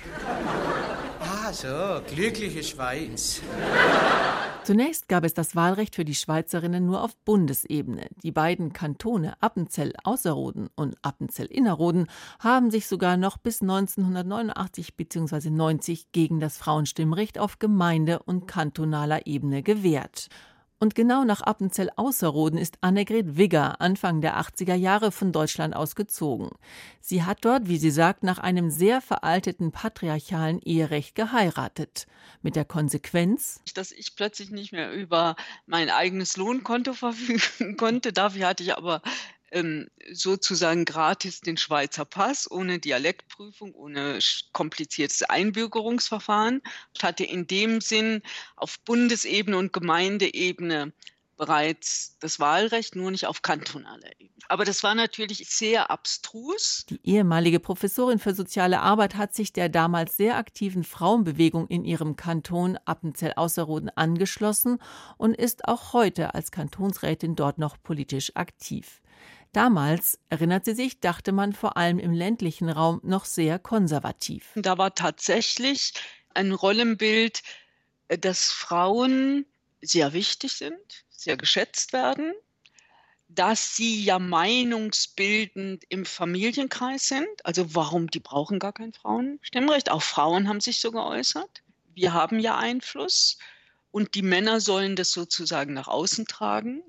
Ah, 1.20 1.52
so, 1.52 2.00
glückliche 2.12 2.64
Schweiz. 2.64 3.40
Zunächst 4.64 5.10
gab 5.10 5.24
es 5.24 5.34
das 5.34 5.54
Wahlrecht 5.54 5.94
für 5.94 6.06
die 6.06 6.14
Schweizerinnen 6.14 6.86
nur 6.86 7.02
auf 7.02 7.14
Bundesebene. 7.26 8.06
Die 8.22 8.32
beiden 8.32 8.72
Kantone 8.72 9.34
Appenzell-Außerrhoden 9.42 10.70
und 10.74 10.96
Appenzell-Innerrhoden 11.02 12.06
haben 12.40 12.70
sich 12.70 12.86
sogar 12.86 13.18
noch 13.18 13.36
bis 13.36 13.60
1989 13.60 14.96
bzw. 14.96 15.50
90 15.50 16.12
gegen 16.12 16.40
das 16.40 16.56
Frauenstimmrecht 16.56 17.38
auf 17.38 17.58
Gemeinde- 17.58 18.20
und 18.20 18.46
kantonaler 18.46 19.26
Ebene 19.26 19.62
gewehrt. 19.62 20.30
Und 20.84 20.94
genau 20.94 21.24
nach 21.24 21.40
Appenzell-Außerrhoden 21.40 22.58
ist 22.58 22.76
Annegret 22.82 23.38
Wigger 23.38 23.80
Anfang 23.80 24.20
der 24.20 24.38
80er 24.38 24.74
Jahre 24.74 25.12
von 25.12 25.32
Deutschland 25.32 25.74
aus 25.74 25.94
gezogen. 25.94 26.50
Sie 27.00 27.22
hat 27.22 27.38
dort, 27.40 27.68
wie 27.68 27.78
sie 27.78 27.90
sagt, 27.90 28.22
nach 28.22 28.36
einem 28.36 28.68
sehr 28.68 29.00
veralteten 29.00 29.72
patriarchalen 29.72 30.60
Eherecht 30.60 31.14
geheiratet. 31.14 32.06
Mit 32.42 32.54
der 32.54 32.66
Konsequenz, 32.66 33.62
dass 33.72 33.92
ich 33.92 34.14
plötzlich 34.14 34.50
nicht 34.50 34.72
mehr 34.72 34.92
über 34.92 35.36
mein 35.64 35.88
eigenes 35.88 36.36
Lohnkonto 36.36 36.92
verfügen 36.92 37.76
konnte. 37.78 38.12
Dafür 38.12 38.48
hatte 38.48 38.62
ich 38.62 38.76
aber 38.76 39.00
sozusagen 40.12 40.84
gratis 40.84 41.40
den 41.40 41.56
Schweizer 41.56 42.04
Pass, 42.04 42.50
ohne 42.50 42.80
Dialektprüfung, 42.80 43.72
ohne 43.74 44.18
kompliziertes 44.52 45.22
Einbürgerungsverfahren. 45.22 46.60
Ich 46.96 47.04
hatte 47.04 47.24
in 47.24 47.46
dem 47.46 47.80
Sinn 47.80 48.22
auf 48.56 48.80
Bundesebene 48.80 49.56
und 49.56 49.72
Gemeindeebene 49.72 50.92
bereits 51.36 52.16
das 52.20 52.38
Wahlrecht, 52.40 52.96
nur 52.96 53.10
nicht 53.10 53.26
auf 53.26 53.42
kantonaler 53.42 54.10
Ebene. 54.18 54.34
Aber 54.48 54.64
das 54.64 54.82
war 54.82 54.94
natürlich 54.94 55.48
sehr 55.48 55.90
abstrus. 55.90 56.86
Die 56.88 57.00
ehemalige 57.02 57.60
Professorin 57.60 58.18
für 58.18 58.34
soziale 58.34 58.80
Arbeit 58.80 59.14
hat 59.14 59.34
sich 59.34 59.52
der 59.52 59.68
damals 59.68 60.16
sehr 60.16 60.36
aktiven 60.36 60.84
Frauenbewegung 60.84 61.66
in 61.68 61.84
ihrem 61.84 62.16
Kanton 62.16 62.78
Appenzell-Ausserrhoden 62.84 63.90
angeschlossen 63.90 64.78
und 65.16 65.34
ist 65.34 65.66
auch 65.66 65.92
heute 65.92 66.34
als 66.34 66.50
Kantonsrätin 66.50 67.36
dort 67.36 67.58
noch 67.58 67.76
politisch 67.82 68.32
aktiv. 68.36 69.00
Damals, 69.54 70.18
erinnert 70.30 70.64
sie 70.64 70.74
sich, 70.74 70.98
dachte 70.98 71.30
man 71.30 71.52
vor 71.52 71.76
allem 71.76 72.00
im 72.00 72.12
ländlichen 72.12 72.68
Raum 72.68 73.00
noch 73.04 73.24
sehr 73.24 73.60
konservativ. 73.60 74.50
Da 74.56 74.78
war 74.78 74.96
tatsächlich 74.96 75.94
ein 76.34 76.50
Rollenbild, 76.50 77.44
äh, 78.08 78.18
dass 78.18 78.50
Frauen 78.50 79.46
sehr 79.80 80.12
wichtig 80.12 80.54
sind, 80.54 81.04
sehr 81.08 81.36
geschätzt 81.36 81.92
werden, 81.92 82.32
dass 83.28 83.76
sie 83.76 84.02
ja 84.02 84.18
meinungsbildend 84.18 85.84
im 85.88 86.04
Familienkreis 86.04 87.06
sind. 87.06 87.44
Also 87.44 87.76
warum, 87.76 88.10
die 88.10 88.20
brauchen 88.20 88.58
gar 88.58 88.72
kein 88.72 88.92
Frauenstimmrecht. 88.92 89.88
Auch 89.88 90.02
Frauen 90.02 90.48
haben 90.48 90.60
sich 90.60 90.80
so 90.80 90.90
geäußert. 90.90 91.62
Wir 91.94 92.12
haben 92.12 92.40
ja 92.40 92.58
Einfluss 92.58 93.38
und 93.92 94.16
die 94.16 94.22
Männer 94.22 94.60
sollen 94.60 94.96
das 94.96 95.12
sozusagen 95.12 95.74
nach 95.74 95.86
außen 95.86 96.26
tragen. 96.26 96.82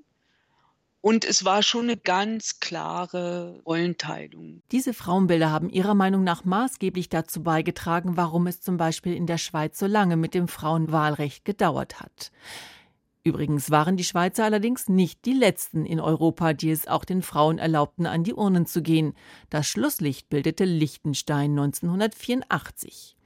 Und 1.00 1.24
es 1.24 1.44
war 1.44 1.62
schon 1.62 1.84
eine 1.84 1.96
ganz 1.96 2.58
klare 2.58 3.60
Rollenteilung. 3.64 4.62
Diese 4.72 4.92
Frauenbilder 4.92 5.52
haben 5.52 5.70
ihrer 5.70 5.94
Meinung 5.94 6.24
nach 6.24 6.44
maßgeblich 6.44 7.08
dazu 7.08 7.42
beigetragen, 7.42 8.16
warum 8.16 8.46
es 8.46 8.60
zum 8.60 8.76
Beispiel 8.76 9.14
in 9.14 9.26
der 9.26 9.38
Schweiz 9.38 9.78
so 9.78 9.86
lange 9.86 10.16
mit 10.16 10.34
dem 10.34 10.48
Frauenwahlrecht 10.48 11.44
gedauert 11.44 12.00
hat. 12.00 12.32
Übrigens 13.26 13.72
waren 13.72 13.96
die 13.96 14.04
Schweizer 14.04 14.44
allerdings 14.44 14.88
nicht 14.88 15.24
die 15.24 15.32
letzten 15.32 15.84
in 15.84 15.98
Europa, 15.98 16.52
die 16.52 16.70
es 16.70 16.86
auch 16.86 17.04
den 17.04 17.22
Frauen 17.22 17.58
erlaubten, 17.58 18.06
an 18.06 18.22
die 18.22 18.34
Urnen 18.34 18.66
zu 18.66 18.82
gehen. 18.82 19.14
Das 19.50 19.66
Schlusslicht 19.66 20.28
bildete 20.28 20.64
Liechtenstein 20.64 21.50
1984. 21.50 23.16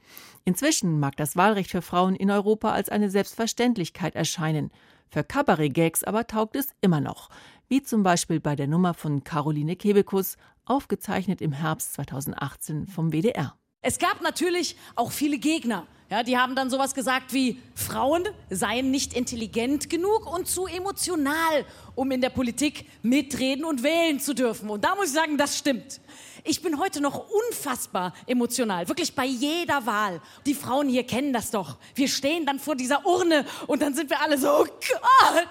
Inzwischen 0.46 1.00
mag 1.00 1.18
das 1.18 1.37
Wahlrecht 1.37 1.70
für 1.70 1.83
Frauen 1.83 2.14
in 2.16 2.30
Europa 2.30 2.72
als 2.72 2.88
eine 2.88 3.11
Selbstverständlichkeit 3.11 4.14
erscheinen. 4.14 4.70
Für 5.11 5.22
Kabarett-Gags 5.22 6.04
aber 6.04 6.26
taugt 6.26 6.56
es 6.56 6.68
immer 6.80 7.00
noch, 7.00 7.28
wie 7.70 7.83
zum 7.83 8.02
Beispiel 8.02 8.40
bei 8.40 8.56
der 8.56 8.66
Nummer 8.66 8.94
von 8.94 9.22
Caroline 9.22 9.76
Kebekus, 9.76 10.37
aufgezeichnet 10.64 11.40
im 11.40 11.52
Herbst 11.52 11.94
2018 11.94 12.88
vom 12.88 13.12
WDR. 13.12 13.56
Es 13.80 13.98
gab 13.98 14.20
natürlich 14.20 14.76
auch 14.96 15.12
viele 15.12 15.38
Gegner. 15.38 15.87
Ja, 16.11 16.24
die 16.24 16.37
haben 16.37 16.56
dann 16.56 16.68
sowas 16.68 16.94
gesagt 16.94 17.33
wie, 17.33 17.62
Frauen 17.76 18.24
seien 18.50 18.90
nicht 18.90 19.14
intelligent 19.14 19.88
genug 19.88 20.26
und 20.26 20.48
zu 20.48 20.66
emotional, 20.66 21.64
um 21.94 22.11
in 22.11 22.20
der 22.20 22.30
Politik 22.30 22.87
mitreden 23.02 23.64
und 23.64 23.85
wählen 23.85 24.18
zu 24.18 24.35
dürfen. 24.35 24.68
Und 24.68 24.85
da 24.85 24.96
muss 24.96 25.06
ich 25.06 25.12
sagen, 25.12 25.38
das 25.38 25.56
stimmt. 25.56 26.00
Ich 26.42 26.62
bin 26.62 26.80
heute 26.80 27.00
noch 27.00 27.28
unfassbar 27.30 28.12
emotional, 28.26 28.88
wirklich 28.88 29.14
bei 29.14 29.26
jeder 29.26 29.87
Wahl. 29.87 30.20
Die 30.46 30.54
Frauen 30.54 30.88
hier 30.88 31.04
kennen 31.04 31.33
das 31.33 31.52
doch. 31.52 31.76
Wir 31.94 32.09
stehen 32.09 32.44
dann 32.44 32.59
vor 32.59 32.74
dieser 32.74 33.06
Urne 33.06 33.44
und 33.68 33.80
dann 33.80 33.94
sind 33.94 34.11
wir 34.11 34.20
alle 34.20 34.37
so, 34.37 34.48
oh 34.48 34.64
Gott, 34.64 35.48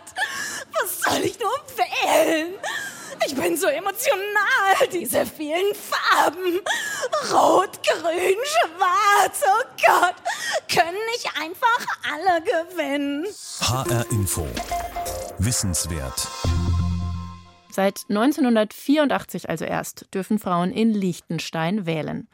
was 0.81 1.01
soll 1.01 1.21
ich 1.23 1.39
nur 1.39 1.51
wählen? 1.75 2.53
Ich 3.25 3.35
bin 3.35 3.57
so 3.57 3.67
emotional, 3.67 4.87
diese 4.93 5.25
vielen 5.25 5.73
Farben. 5.75 6.59
Rot, 7.31 7.79
grün, 7.83 8.37
schwarz, 8.45 9.41
oh 9.45 9.65
Gott. 9.85 10.15
Können 10.73 10.97
nicht 11.13 11.29
einfach 11.37 11.85
alle 12.03 12.41
gewinnen? 12.41 13.25
HR 13.61 14.05
Info. 14.11 14.47
Wissenswert. 15.37 16.27
Seit 17.71 18.05
1984 18.09 19.49
also 19.49 19.65
erst 19.65 20.13
dürfen 20.13 20.39
Frauen 20.39 20.71
in 20.71 20.93
Liechtenstein 20.93 21.85
wählen. 21.85 22.27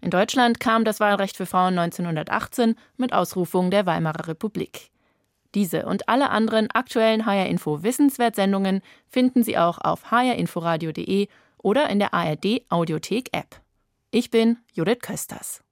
In 0.00 0.10
Deutschland 0.10 0.60
kam 0.60 0.84
das 0.84 1.00
Wahlrecht 1.00 1.36
für 1.36 1.46
Frauen 1.46 1.78
1918 1.78 2.76
mit 2.96 3.12
Ausrufung 3.12 3.70
der 3.70 3.86
Weimarer 3.86 4.28
Republik. 4.28 4.90
Diese 5.54 5.86
und 5.86 6.08
alle 6.08 6.30
anderen 6.30 6.70
aktuellen 6.70 7.24
HR 7.24 7.46
Info 7.46 7.82
Wissenswert-Sendungen 7.82 8.82
finden 9.06 9.42
Sie 9.42 9.56
auch 9.56 9.78
auf 9.78 10.10
hrinforadio.de 10.10 11.28
oder 11.58 11.88
in 11.88 11.98
der 11.98 12.14
ARD 12.14 12.62
Audiothek 12.68 13.30
App. 13.32 13.60
Ich 14.10 14.30
bin 14.30 14.58
Judith 14.72 15.00
Kösters. 15.00 15.62